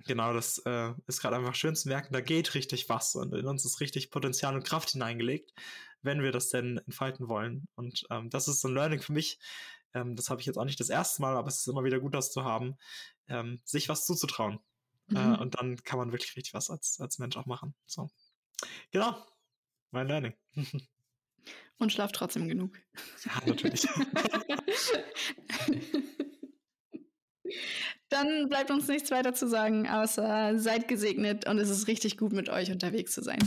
genau, 0.06 0.34
das 0.34 0.60
äh, 0.66 0.94
ist 1.08 1.22
gerade 1.22 1.38
einfach 1.38 1.56
schön 1.56 1.76
zu 1.76 1.88
merken, 1.88 2.14
da 2.14 2.22
geht 2.22 2.56
richtig 2.56 2.90
was 2.90 3.16
und 3.16 3.34
in 3.34 3.46
uns 3.46 3.66
ist 3.66 3.80
richtig 3.80 4.12
Potenzial 4.12 4.56
und 4.56 4.64
Kraft 4.64 4.90
hineingelegt, 4.92 5.54
wenn 6.02 6.22
wir 6.22 6.32
das 6.32 6.50
denn 6.50 6.78
entfalten 6.86 7.28
wollen. 7.28 7.68
Und 7.76 8.06
ähm, 8.10 8.30
das 8.30 8.48
ist 8.48 8.62
so 8.62 8.68
ein 8.68 8.74
Learning 8.74 9.02
für 9.02 9.14
mich. 9.14 9.40
Ähm, 9.94 10.16
das 10.16 10.30
habe 10.30 10.42
ich 10.42 10.48
jetzt 10.48 10.58
auch 10.58 10.66
nicht 10.66 10.80
das 10.80 10.90
erste 10.90 11.22
Mal, 11.22 11.36
aber 11.36 11.48
es 11.48 11.60
ist 11.60 11.68
immer 11.68 11.84
wieder 11.84 12.00
gut, 12.00 12.14
das 12.14 12.32
zu 12.32 12.44
haben, 12.44 12.78
ähm, 13.28 13.62
sich 13.64 13.90
was 13.90 14.06
zuzutrauen. 14.06 14.60
Äh, 15.12 15.14
mhm. 15.14 15.34
Äh, 15.34 15.38
und 15.38 15.56
dann 15.56 15.78
kann 15.84 16.00
man 16.00 16.12
wirklich 16.12 16.36
richtig 16.36 16.54
was 16.54 16.70
als, 16.70 17.00
als 17.00 17.20
Mensch 17.20 17.38
auch 17.38 17.46
machen. 17.46 17.74
So. 17.86 18.10
Genau. 18.92 19.16
Mein 19.92 20.08
Learning. 20.08 20.34
Und 21.78 21.94
schlaf 21.94 22.12
trotzdem 22.12 22.50
genug. 22.50 22.78
Ja, 23.24 23.42
natürlich. 23.46 23.88
Dann 28.10 28.50
bleibt 28.50 28.70
uns 28.70 28.88
nichts 28.88 29.12
weiter 29.12 29.34
zu 29.34 29.48
sagen, 29.48 29.88
außer 29.88 30.60
seid 30.60 30.90
gesegnet 30.90 31.48
und 31.48 31.58
es 31.58 31.70
ist 31.70 31.88
richtig 31.88 32.18
gut 32.18 32.34
mit 32.34 32.50
euch 32.50 32.70
unterwegs 32.72 33.14
zu 33.14 33.22
sein. 33.24 33.40